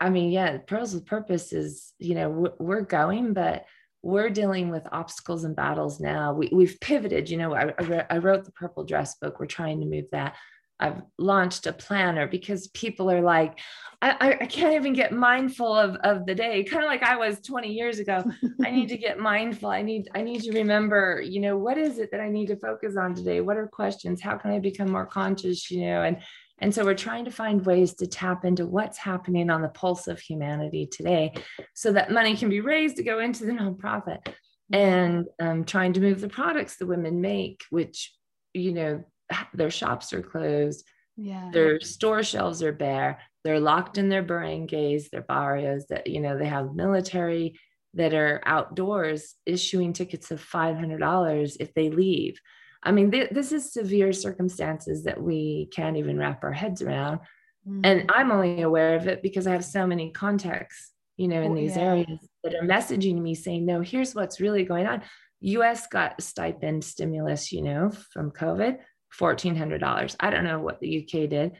I 0.00 0.10
mean, 0.10 0.30
yeah, 0.32 0.58
Pearls 0.58 0.92
with 0.92 1.06
Purpose 1.06 1.52
is, 1.52 1.92
you 2.00 2.16
know, 2.16 2.52
we're 2.58 2.82
going, 2.82 3.32
but 3.32 3.64
we're 4.02 4.30
dealing 4.30 4.70
with 4.70 4.86
obstacles 4.92 5.44
and 5.44 5.56
battles 5.56 6.00
now. 6.00 6.32
We, 6.32 6.50
we've 6.52 6.78
pivoted, 6.80 7.28
you 7.28 7.36
know, 7.36 7.54
I, 7.54 7.72
I 8.10 8.18
wrote 8.18 8.44
the 8.44 8.52
Purple 8.52 8.84
Dress 8.84 9.16
book. 9.16 9.40
We're 9.40 9.46
trying 9.46 9.80
to 9.80 9.86
move 9.86 10.06
that. 10.12 10.36
I've 10.80 11.02
launched 11.18 11.66
a 11.66 11.72
planner 11.72 12.28
because 12.28 12.68
people 12.68 13.10
are 13.10 13.20
like, 13.20 13.58
I, 14.00 14.38
I 14.40 14.46
can't 14.46 14.74
even 14.74 14.92
get 14.92 15.12
mindful 15.12 15.74
of, 15.74 15.96
of 16.04 16.24
the 16.24 16.34
day, 16.34 16.62
kind 16.62 16.84
of 16.84 16.88
like 16.88 17.02
I 17.02 17.16
was 17.16 17.40
20 17.40 17.72
years 17.72 17.98
ago. 17.98 18.22
I 18.64 18.70
need 18.70 18.88
to 18.90 18.96
get 18.96 19.18
mindful. 19.18 19.70
I 19.70 19.82
need, 19.82 20.08
I 20.14 20.22
need 20.22 20.42
to 20.42 20.52
remember, 20.52 21.20
you 21.20 21.40
know, 21.40 21.58
what 21.58 21.78
is 21.78 21.98
it 21.98 22.12
that 22.12 22.20
I 22.20 22.28
need 22.28 22.46
to 22.46 22.56
focus 22.56 22.96
on 22.96 23.16
today? 23.16 23.40
What 23.40 23.56
are 23.56 23.66
questions? 23.66 24.22
How 24.22 24.36
can 24.36 24.52
I 24.52 24.60
become 24.60 24.92
more 24.92 25.06
conscious, 25.06 25.68
you 25.68 25.80
know, 25.80 26.02
and 26.02 26.18
and 26.60 26.74
so 26.74 26.84
we're 26.84 26.94
trying 26.94 27.24
to 27.24 27.30
find 27.30 27.64
ways 27.64 27.94
to 27.94 28.06
tap 28.06 28.44
into 28.44 28.66
what's 28.66 28.98
happening 28.98 29.50
on 29.50 29.62
the 29.62 29.68
pulse 29.68 30.08
of 30.08 30.18
humanity 30.18 30.86
today 30.86 31.32
so 31.74 31.92
that 31.92 32.10
money 32.10 32.36
can 32.36 32.48
be 32.48 32.60
raised 32.60 32.96
to 32.96 33.02
go 33.02 33.20
into 33.20 33.44
the 33.44 33.52
nonprofit 33.52 34.26
and 34.72 35.26
um, 35.40 35.64
trying 35.64 35.92
to 35.94 36.00
move 36.00 36.20
the 36.20 36.28
products 36.28 36.76
the 36.76 36.86
women 36.86 37.20
make, 37.20 37.62
which, 37.70 38.12
you 38.54 38.72
know, 38.72 39.04
their 39.54 39.70
shops 39.70 40.12
are 40.12 40.22
closed. 40.22 40.84
Yeah. 41.16 41.50
Their 41.52 41.80
store 41.80 42.22
shelves 42.22 42.62
are 42.62 42.72
bare. 42.72 43.20
They're 43.44 43.60
locked 43.60 43.98
in 43.98 44.08
their 44.08 44.22
barangays, 44.22 45.10
their 45.10 45.22
barrios 45.22 45.86
that, 45.88 46.06
you 46.06 46.20
know, 46.20 46.38
they 46.38 46.46
have 46.46 46.74
military 46.74 47.58
that 47.94 48.14
are 48.14 48.42
outdoors 48.44 49.34
issuing 49.46 49.92
tickets 49.92 50.30
of 50.30 50.44
$500 50.44 51.56
if 51.58 51.72
they 51.74 51.90
leave. 51.90 52.38
I 52.82 52.92
mean, 52.92 53.10
th- 53.10 53.30
this 53.30 53.52
is 53.52 53.72
severe 53.72 54.12
circumstances 54.12 55.04
that 55.04 55.20
we 55.20 55.68
can't 55.72 55.96
even 55.96 56.18
wrap 56.18 56.44
our 56.44 56.52
heads 56.52 56.82
around. 56.82 57.20
Mm-hmm. 57.66 57.80
And 57.84 58.10
I'm 58.14 58.30
only 58.30 58.62
aware 58.62 58.94
of 58.94 59.08
it 59.08 59.22
because 59.22 59.46
I 59.46 59.52
have 59.52 59.64
so 59.64 59.86
many 59.86 60.10
contacts, 60.10 60.92
you 61.16 61.28
know, 61.28 61.42
in 61.42 61.52
oh, 61.52 61.56
these 61.56 61.76
yeah. 61.76 61.82
areas 61.82 62.28
that 62.44 62.54
are 62.54 62.66
messaging 62.66 63.20
me 63.20 63.34
saying, 63.34 63.66
no, 63.66 63.80
here's 63.80 64.14
what's 64.14 64.40
really 64.40 64.64
going 64.64 64.86
on. 64.86 65.02
US 65.40 65.86
got 65.86 66.22
stipend 66.22 66.84
stimulus, 66.84 67.52
you 67.52 67.62
know, 67.62 67.90
from 68.12 68.30
COVID, 68.30 68.78
$1,400. 69.18 70.16
I 70.20 70.30
don't 70.30 70.44
know 70.44 70.60
what 70.60 70.80
the 70.80 71.02
UK 71.02 71.28
did. 71.28 71.52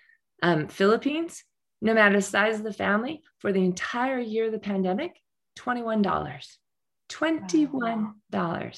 Um, 0.43 0.69
Philippines, 0.69 1.43
no 1.83 1.95
matter 1.95 2.17
the 2.17 2.23
size 2.23 2.59
of 2.59 2.65
the 2.65 2.73
family, 2.73 3.23
for 3.39 3.53
the 3.53 3.65
entire 3.65 4.21
year 4.21 4.47
of 4.47 4.53
the 4.53 4.59
pandemic, 4.59 5.21
$21. 5.59 6.03
$21. 7.11 7.73
Wow 7.73 8.71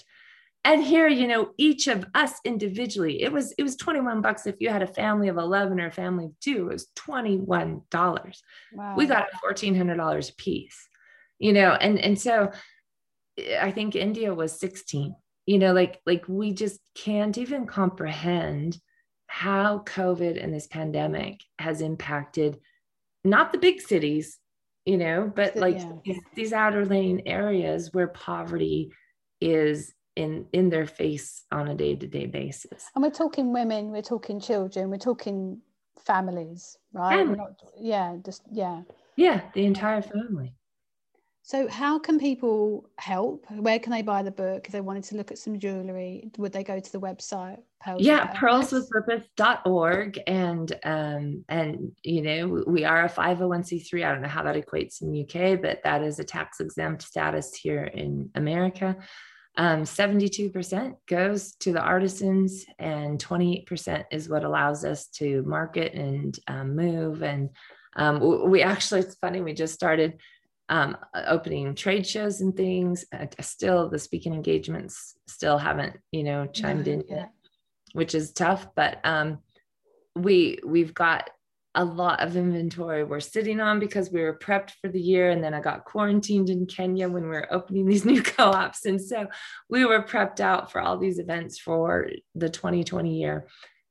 and 0.65 0.83
here 0.83 1.09
you 1.09 1.27
know 1.27 1.51
each 1.57 1.87
of 1.87 2.05
us 2.15 2.35
individually 2.45 3.23
it 3.23 3.33
was 3.33 3.53
it 3.53 3.63
was 3.63 3.77
21 3.77 4.21
bucks 4.21 4.47
if 4.47 4.57
you 4.61 4.69
had 4.69 4.83
a 4.83 4.87
family 4.87 5.29
of 5.29 5.37
11 5.37 5.81
or 5.81 5.87
a 5.87 5.93
family 5.93 6.27
of 6.27 6.41
two 6.41 6.69
it 6.69 6.73
was 6.73 6.89
21 6.97 7.83
dollars 7.91 8.43
wow. 8.73 8.95
we 8.97 9.07
got 9.07 9.29
1400 9.43 9.97
dollars 9.97 10.29
a 10.29 10.35
piece 10.35 10.89
you 11.39 11.53
know 11.53 11.73
and 11.73 11.99
and 11.99 12.19
so 12.19 12.51
eh, 13.39 13.59
i 13.61 13.71
think 13.71 13.95
india 13.95 14.33
was 14.35 14.59
16 14.59 15.15
you 15.47 15.59
know 15.59 15.73
like 15.73 16.01
like 16.07 16.25
we 16.29 16.53
just 16.53 16.81
can't 16.95 17.39
even 17.39 17.67
comprehend 17.67 18.79
how 19.27 19.79
covid 19.87 20.43
and 20.43 20.53
this 20.53 20.67
pandemic 20.67 21.41
has 21.59 21.81
impacted 21.81 22.59
not 23.25 23.53
the 23.53 23.59
big 23.59 23.81
cities 23.81 24.39
you 24.85 24.97
know 24.97 25.31
but 25.35 25.57
like 25.57 25.79
yeah. 25.79 25.93
these, 26.05 26.21
these 26.35 26.53
outer 26.53 26.85
lane 26.85 27.23
areas 27.27 27.93
where 27.93 28.09
poverty 28.09 28.91
is 29.41 29.95
in 30.17 30.47
in 30.53 30.71
their 30.71 30.87
face 30.87 31.45
on 31.53 31.69
a 31.69 31.75
day-to-day 31.75 32.27
basis. 32.27 32.91
And 32.95 33.03
we're 33.03 33.11
talking 33.11 33.53
women 33.53 33.91
we're 33.91 34.03
talking 34.03 34.41
children 34.41 34.91
we're 34.91 34.99
talking 34.99 35.61
families 36.05 36.77
right? 36.93 37.29
Not, 37.29 37.63
yeah 37.79 38.17
just 38.25 38.43
yeah. 38.51 38.83
Yeah 39.17 39.41
the 39.55 39.65
entire 39.65 40.03
family. 40.03 40.55
So 41.43 41.67
how 41.69 41.99
can 41.99 42.19
people 42.19 42.89
help? 42.99 43.45
Where 43.51 43.79
can 43.79 43.93
they 43.93 44.03
buy 44.03 44.23
the 44.23 44.31
book 44.31 44.67
if 44.67 44.73
they 44.73 44.81
wanted 44.81 45.05
to 45.05 45.17
look 45.17 45.33
at 45.33 45.39
some 45.39 45.59
jewelry? 45.59 46.31
Would 46.39 46.53
they 46.53 46.63
go 46.63 46.79
to 46.79 46.93
the 46.93 47.01
website 47.01 47.59
Pearls 47.81 48.03
yeah 48.03 48.31
pearlswithpurpose.org 48.35 50.21
and 50.27 50.79
um 50.85 51.45
and 51.49 51.93
you 52.03 52.21
know 52.21 52.63
we 52.67 52.85
are 52.85 53.07
a 53.07 53.09
501c3 53.09 54.05
i 54.05 54.13
don't 54.13 54.21
know 54.21 54.29
how 54.29 54.43
that 54.43 54.55
equates 54.55 55.01
in 55.01 55.23
uk 55.23 55.63
but 55.63 55.81
that 55.83 56.03
is 56.03 56.19
a 56.19 56.25
tax 56.25 56.61
exempt 56.61 57.03
status 57.03 57.55
here 57.55 57.85
in 57.85 58.31
america 58.35 58.97
um, 59.57 59.83
72% 59.83 60.95
goes 61.07 61.55
to 61.57 61.73
the 61.73 61.81
artisans 61.81 62.65
and 62.79 63.23
28% 63.23 64.05
is 64.11 64.29
what 64.29 64.45
allows 64.45 64.85
us 64.85 65.07
to 65.09 65.43
market 65.43 65.93
and 65.95 66.39
um, 66.47 66.77
move. 66.77 67.23
And 67.23 67.51
um, 67.97 68.49
we 68.49 68.63
actually 68.63 69.01
it's 69.01 69.17
funny 69.17 69.41
we 69.41 69.53
just 69.53 69.75
started 69.75 70.19
um, 70.69 70.97
opening 71.15 71.75
trade 71.75 72.07
shows 72.07 72.41
and 72.41 72.57
things. 72.57 73.05
Uh, 73.13 73.27
still 73.41 73.91
the 73.91 73.99
speaking 73.99 74.35
engagements 74.35 75.17
still 75.27 75.59
haven't 75.59 75.97
you 76.13 76.23
know 76.23 76.47
chimed 76.47 76.87
in 76.87 77.03
yet. 77.09 77.31
which 77.93 78.15
is 78.15 78.33
tough. 78.33 78.69
But 78.77 79.01
um, 79.03 79.39
we 80.15 80.61
we've 80.65 80.95
got 80.95 81.29
a 81.75 81.85
lot 81.85 82.21
of 82.21 82.37
inventory 82.37 83.05
we're 83.05 83.21
sitting 83.21 83.61
on 83.61 83.79
because 83.79 84.11
we 84.11 84.23
were 84.23 84.39
prepped 84.39 84.73
for 84.81 84.89
the 84.89 85.01
year. 85.01 85.31
And 85.31 85.43
then 85.43 85.55
I 85.55 85.61
got 85.61 85.85
quarantined 85.85 86.51
in 86.51 86.67
Kenya 86.67 87.09
when 87.09 87.25
we 87.25 87.29
were 87.29 87.53
opening 87.53 87.87
these 87.87 88.05
new 88.07 88.23
co 88.23 88.51
ops. 88.51 88.87
And 88.87 89.01
so 89.01 89.27
we 89.69 89.85
were 89.85 90.03
prepped 90.03 90.41
out 90.41 90.73
for 90.73 90.81
all 90.81 90.99
these 90.99 91.19
events 91.19 91.59
for 91.59 92.09
the 92.35 92.49
2020 92.49 93.17
year. 93.17 93.47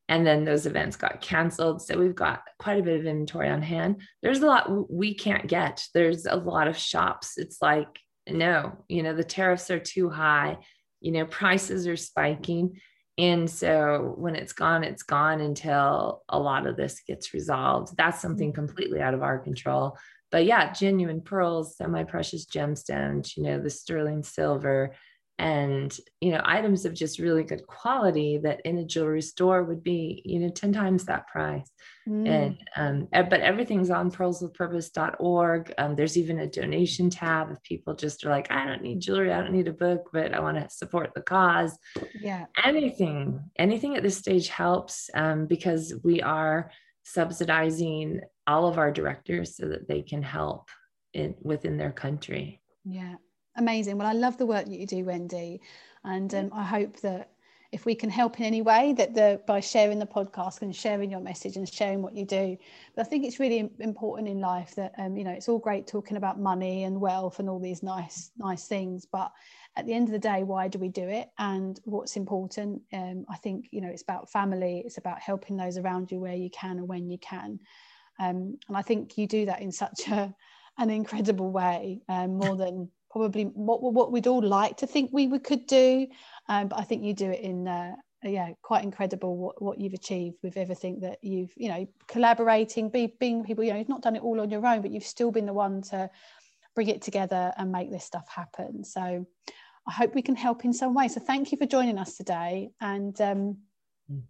And 0.10 0.26
then 0.26 0.44
those 0.44 0.66
events 0.66 0.96
got 0.98 1.22
canceled. 1.22 1.84
So 1.84 1.98
we've 1.98 2.16
got 2.16 2.42
quite 2.58 2.80
a 2.80 2.84
bit 2.84 3.00
of 3.00 3.06
inventory 3.06 3.50
on 3.50 3.62
hand. 3.62 4.02
There's 4.24 4.42
a 4.42 4.48
lot 4.48 4.92
we 4.92 5.14
can't 5.14 5.48
get. 5.48 5.86
There's 5.94 6.26
a 6.26 6.36
lot 6.36 6.68
of 6.68 6.76
shops. 6.76 7.38
It's 7.38 7.62
like, 7.62 8.00
no, 8.28 8.74
you 8.88 9.04
know, 9.04 9.14
the 9.14 9.24
tariffs 9.24 9.70
are 9.70 9.80
too 9.80 10.10
high, 10.10 10.58
you 11.00 11.12
know, 11.12 11.26
prices 11.26 11.88
are 11.88 11.96
spiking 11.96 12.80
and 13.20 13.50
so 13.50 14.14
when 14.18 14.34
it's 14.36 14.54
gone, 14.54 14.86
it's 14.86 15.04
gone 15.04 15.42
until 15.42 16.24
a 16.30 16.40
lot 16.40 16.66
of 16.66 16.78
this 16.78 17.02
gets 17.06 17.34
resolved. 17.34 17.98
That's 17.98 18.22
something 18.22 18.54
mm-hmm. 18.54 18.66
completely 18.66 19.02
out 19.02 19.14
of 19.14 19.22
our 19.22 19.38
control. 19.38 19.98
But 20.32 20.46
yeah, 20.46 20.72
genuine 20.72 21.20
pearls, 21.20 21.76
semi 21.76 22.04
precious 22.04 22.46
gemstones, 22.46 23.36
you 23.36 23.44
know, 23.44 23.60
the 23.60 23.70
sterling 23.70 24.24
silver, 24.24 24.96
and 25.40 25.98
you 26.20 26.32
know 26.32 26.42
items 26.44 26.84
of 26.84 26.94
just 26.94 27.18
really 27.18 27.44
good 27.44 27.66
quality 27.66 28.38
that 28.44 28.60
in 28.66 28.78
a 28.80 28.86
jewelry 28.86 29.22
store 29.22 29.64
would 29.64 29.82
be 29.82 30.22
you 30.26 30.38
know 30.38 30.50
10 30.50 30.74
times 30.74 31.06
that 31.06 31.28
price. 31.28 31.72
Mm. 32.08 32.28
and 32.28 32.58
um, 33.14 33.28
but 33.30 33.40
everything's 33.42 33.90
on 33.90 34.12
pearlswithpurpose.org 34.12 35.74
um, 35.78 35.96
there's 35.96 36.18
even 36.18 36.40
a 36.40 36.48
donation 36.48 37.10
tab 37.10 37.52
if 37.52 37.62
people 37.64 37.94
just 37.94 38.26
are 38.26 38.30
like 38.30 38.52
i 38.52 38.66
don't 38.66 38.82
need 38.82 39.00
jewelry 39.00 39.32
i 39.32 39.40
don't 39.40 39.54
need 39.54 39.68
a 39.68 39.74
book 39.74 40.10
but 40.12 40.34
i 40.34 40.40
want 40.40 40.58
to 40.58 40.68
support 40.70 41.12
the 41.16 41.22
cause. 41.22 41.78
Yeah. 42.20 42.46
Anything 42.64 43.40
anything 43.58 43.96
at 43.96 44.04
this 44.04 44.18
stage 44.18 44.50
helps 44.50 45.10
um, 45.14 45.46
because 45.46 45.94
we 46.04 46.22
are 46.22 46.72
subsidizing 47.04 48.22
all 48.46 48.68
of 48.68 48.78
our 48.78 48.92
directors 48.92 49.56
so 49.56 49.68
that 49.70 49.88
they 49.88 50.02
can 50.02 50.22
help 50.22 50.70
in 51.14 51.36
within 51.42 51.78
their 51.78 51.92
country. 51.92 52.62
Yeah 52.84 53.16
amazing. 53.56 53.98
Well, 53.98 54.08
I 54.08 54.14
love 54.14 54.38
the 54.38 54.46
work 54.46 54.66
that 54.66 54.80
you 54.80 54.88
do, 54.88 55.06
Wendy, 55.06 55.62
and 56.04 56.34
um, 56.34 56.52
I 56.54 56.64
hope 56.64 57.00
that 57.02 57.32
if 57.72 57.86
we 57.86 57.94
can 57.94 58.10
help 58.10 58.40
in 58.40 58.46
any 58.46 58.62
way, 58.62 58.94
that 58.94 59.14
the 59.14 59.42
by 59.46 59.60
sharing 59.60 60.00
the 60.00 60.06
podcast 60.06 60.62
and 60.62 60.76
sharing 60.76 61.12
your 61.12 61.20
message 61.20 61.56
and 61.56 61.72
sharing 61.72 62.02
what 62.02 62.16
you 62.16 62.26
do. 62.26 62.58
But 62.96 63.06
I 63.06 63.10
think 63.10 63.26
it's 63.26 63.40
really 63.40 63.70
important 63.80 64.28
in 64.28 64.40
life 64.40 64.74
that 64.76 64.94
um, 64.98 65.16
you 65.16 65.24
know 65.24 65.32
it's 65.32 65.48
all 65.48 65.60
great 65.60 65.86
talking 65.86 66.18
about 66.18 66.40
money 66.40 66.84
and 66.86 67.00
wealth 67.00 67.40
and 67.40 67.50
all 67.50 67.60
these 67.60 67.84
nice 67.84 68.32
nice 68.38 68.68
things, 68.68 69.06
but 69.06 69.32
at 69.76 69.86
the 69.86 69.94
end 69.94 70.08
of 70.08 70.14
the 70.14 70.20
day, 70.20 70.44
why 70.44 70.68
do 70.68 70.80
we 70.80 70.90
do 70.90 71.08
it 71.08 71.30
and 71.38 71.80
what's 71.86 72.18
important? 72.18 72.82
Um, 72.92 73.26
I 73.30 73.38
think 73.38 73.68
you 73.72 73.82
know 73.82 73.90
it's 73.90 74.02
about 74.02 74.32
family. 74.32 74.82
It's 74.86 74.98
about 74.98 75.20
helping 75.20 75.56
those 75.56 75.78
around 75.78 76.12
you 76.12 76.20
where 76.20 76.36
you 76.36 76.50
can 76.50 76.80
and 76.80 76.88
when 76.88 77.10
you 77.10 77.20
can. 77.20 77.60
Um, 78.20 78.58
and 78.68 78.76
I 78.76 78.82
think 78.82 79.18
you 79.18 79.28
do 79.28 79.46
that 79.46 79.62
in 79.62 79.72
such 79.72 80.08
a 80.08 80.34
an 80.80 80.90
incredible 80.90 81.52
way, 81.52 82.02
um, 82.08 82.38
more 82.38 82.56
than 82.56 82.90
probably 83.10 83.44
what 83.44 83.82
what 83.82 84.12
we'd 84.12 84.28
all 84.28 84.42
like 84.42 84.78
to 84.78 84.88
think 84.88 85.10
we, 85.12 85.28
we 85.28 85.40
could 85.40 85.66
do 85.68 86.08
um, 86.48 86.68
but 86.68 86.80
i 86.80 86.84
think 86.84 87.04
you 87.04 87.14
do 87.14 87.30
it 87.30 87.42
in 87.42 87.68
uh, 87.68 87.94
yeah 88.24 88.50
quite 88.62 88.84
incredible 88.84 89.38
what, 89.38 89.62
what 89.62 89.80
you've 89.80 89.94
achieved 89.94 90.38
with 90.44 90.58
everything 90.58 91.00
that 91.00 91.18
you've 91.22 91.52
you 91.56 91.70
know 91.70 91.88
collaborating 92.08 92.90
be, 92.90 93.14
being 93.20 93.44
people 93.44 93.64
you 93.64 93.72
know 93.72 93.78
you've 93.78 93.90
not 93.90 94.02
done 94.02 94.16
it 94.16 94.24
all 94.24 94.40
on 94.42 94.50
your 94.50 94.66
own 94.66 94.82
but 94.82 94.92
you've 94.92 95.04
still 95.04 95.32
been 95.32 95.46
the 95.46 95.54
one 95.54 95.82
to 95.82 96.10
bring 96.80 96.88
it 96.88 97.02
together 97.02 97.54
and 97.58 97.74
make 97.74 97.92
this 97.92 98.06
stuff 98.06 98.28
happen. 98.30 98.86
So 98.86 99.26
I 99.86 99.92
hope 99.92 100.16
we 100.16 100.22
can 100.22 100.36
help 100.36 100.64
in 100.64 100.72
some 100.72 100.94
way. 100.94 101.10
So 101.10 101.20
thank 101.20 101.52
you 101.52 101.58
for 101.58 101.66
joining 101.66 101.98
us 101.98 102.16
today. 102.16 102.72
And 102.80 103.20
um, 103.20 103.58
mm. 104.10 104.22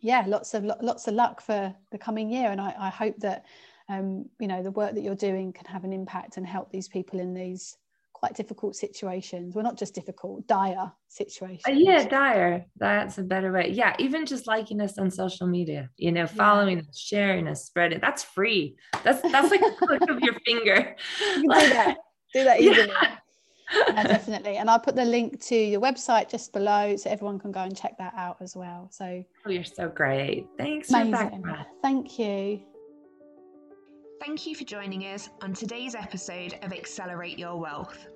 yeah, 0.00 0.24
lots 0.26 0.52
of 0.52 0.64
lots 0.64 1.06
of 1.06 1.14
luck 1.14 1.40
for 1.40 1.74
the 1.92 1.98
coming 1.98 2.30
year. 2.30 2.50
And 2.50 2.60
I, 2.60 2.74
I 2.78 2.88
hope 2.90 3.16
that 3.20 3.46
um, 3.88 4.26
you 4.38 4.48
know 4.48 4.62
the 4.62 4.70
work 4.70 4.94
that 4.94 5.02
you're 5.02 5.14
doing 5.14 5.54
can 5.54 5.64
have 5.64 5.84
an 5.84 5.94
impact 5.94 6.36
and 6.36 6.46
help 6.46 6.70
these 6.70 6.88
people 6.88 7.20
in 7.20 7.32
these 7.32 7.76
quite 8.24 8.34
difficult 8.34 8.74
situations. 8.74 9.54
We're 9.54 9.62
well, 9.62 9.70
not 9.70 9.78
just 9.78 9.94
difficult, 9.94 10.46
dire 10.46 10.90
situations. 11.08 11.62
Uh, 11.68 11.72
yeah, 11.72 12.08
dire. 12.08 12.64
That's 12.78 13.18
a 13.18 13.22
better 13.22 13.52
way. 13.52 13.68
Yeah, 13.70 13.94
even 13.98 14.24
just 14.24 14.46
liking 14.46 14.80
us 14.80 14.96
on 14.96 15.10
social 15.10 15.46
media, 15.46 15.90
you 15.98 16.10
know, 16.10 16.26
following 16.26 16.78
yeah. 16.78 16.88
us, 16.88 16.98
sharing 16.98 17.48
us, 17.48 17.66
spreading. 17.66 18.00
That's 18.00 18.24
free. 18.24 18.76
That's 19.02 19.20
that's 19.30 19.50
like 19.50 19.60
a 19.60 19.72
click 19.72 20.08
of 20.08 20.20
your 20.20 20.34
finger. 20.46 20.96
You 21.36 21.42
do 21.42 21.48
that. 21.48 21.98
Do 22.32 22.44
that 22.44 22.60
easily. 22.62 22.88
Yeah. 22.88 23.16
yeah, 23.88 24.02
definitely. 24.04 24.56
And 24.56 24.70
I'll 24.70 24.80
put 24.80 24.96
the 24.96 25.04
link 25.04 25.42
to 25.48 25.54
your 25.54 25.82
website 25.82 26.30
just 26.30 26.54
below 26.54 26.96
so 26.96 27.10
everyone 27.10 27.38
can 27.38 27.52
go 27.52 27.60
and 27.60 27.76
check 27.76 27.98
that 27.98 28.14
out 28.16 28.38
as 28.40 28.56
well. 28.56 28.88
So 28.90 29.22
Oh, 29.46 29.50
you're 29.50 29.64
so 29.64 29.90
great. 29.90 30.46
Thanks. 30.56 30.90
Amazing. 30.90 31.44
Thank 31.82 32.18
you. 32.18 32.62
Thank 34.24 34.46
you 34.46 34.54
for 34.54 34.64
joining 34.64 35.02
us 35.02 35.28
on 35.42 35.52
today's 35.52 35.94
episode 35.94 36.54
of 36.62 36.72
Accelerate 36.72 37.38
Your 37.38 37.60
Wealth. 37.60 38.06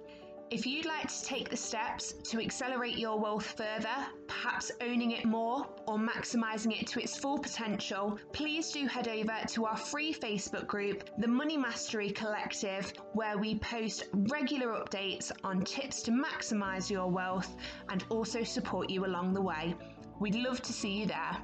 If 0.51 0.67
you'd 0.67 0.87
like 0.87 1.09
to 1.09 1.25
take 1.25 1.51
the 1.51 1.59
steps 1.59 2.15
to 2.31 2.41
accelerate 2.41 2.97
your 2.97 3.19
wealth 3.19 3.55
further, 3.59 4.07
perhaps 4.29 4.73
owning 4.81 5.11
it 5.11 5.27
more 5.27 5.67
or 5.87 5.99
maximising 5.99 6.81
it 6.81 6.87
to 6.87 7.01
its 7.01 7.19
full 7.19 7.39
potential, 7.39 8.19
please 8.33 8.71
do 8.71 8.87
head 8.87 9.09
over 9.09 9.37
to 9.49 9.67
our 9.67 9.77
free 9.77 10.15
Facebook 10.15 10.67
group, 10.67 11.11
the 11.19 11.29
Money 11.29 11.59
Mastery 11.59 12.11
Collective, 12.11 12.91
where 13.13 13.37
we 13.37 13.59
post 13.59 14.05
regular 14.15 14.69
updates 14.69 15.31
on 15.45 15.65
tips 15.67 16.01
to 16.05 16.13
maximise 16.13 16.89
your 16.89 17.11
wealth 17.11 17.55
and 17.91 18.07
also 18.09 18.43
support 18.43 18.89
you 18.89 19.05
along 19.05 19.35
the 19.35 19.43
way. 19.43 19.75
We'd 20.19 20.35
love 20.35 20.63
to 20.63 20.73
see 20.73 21.01
you 21.01 21.07
there. 21.07 21.37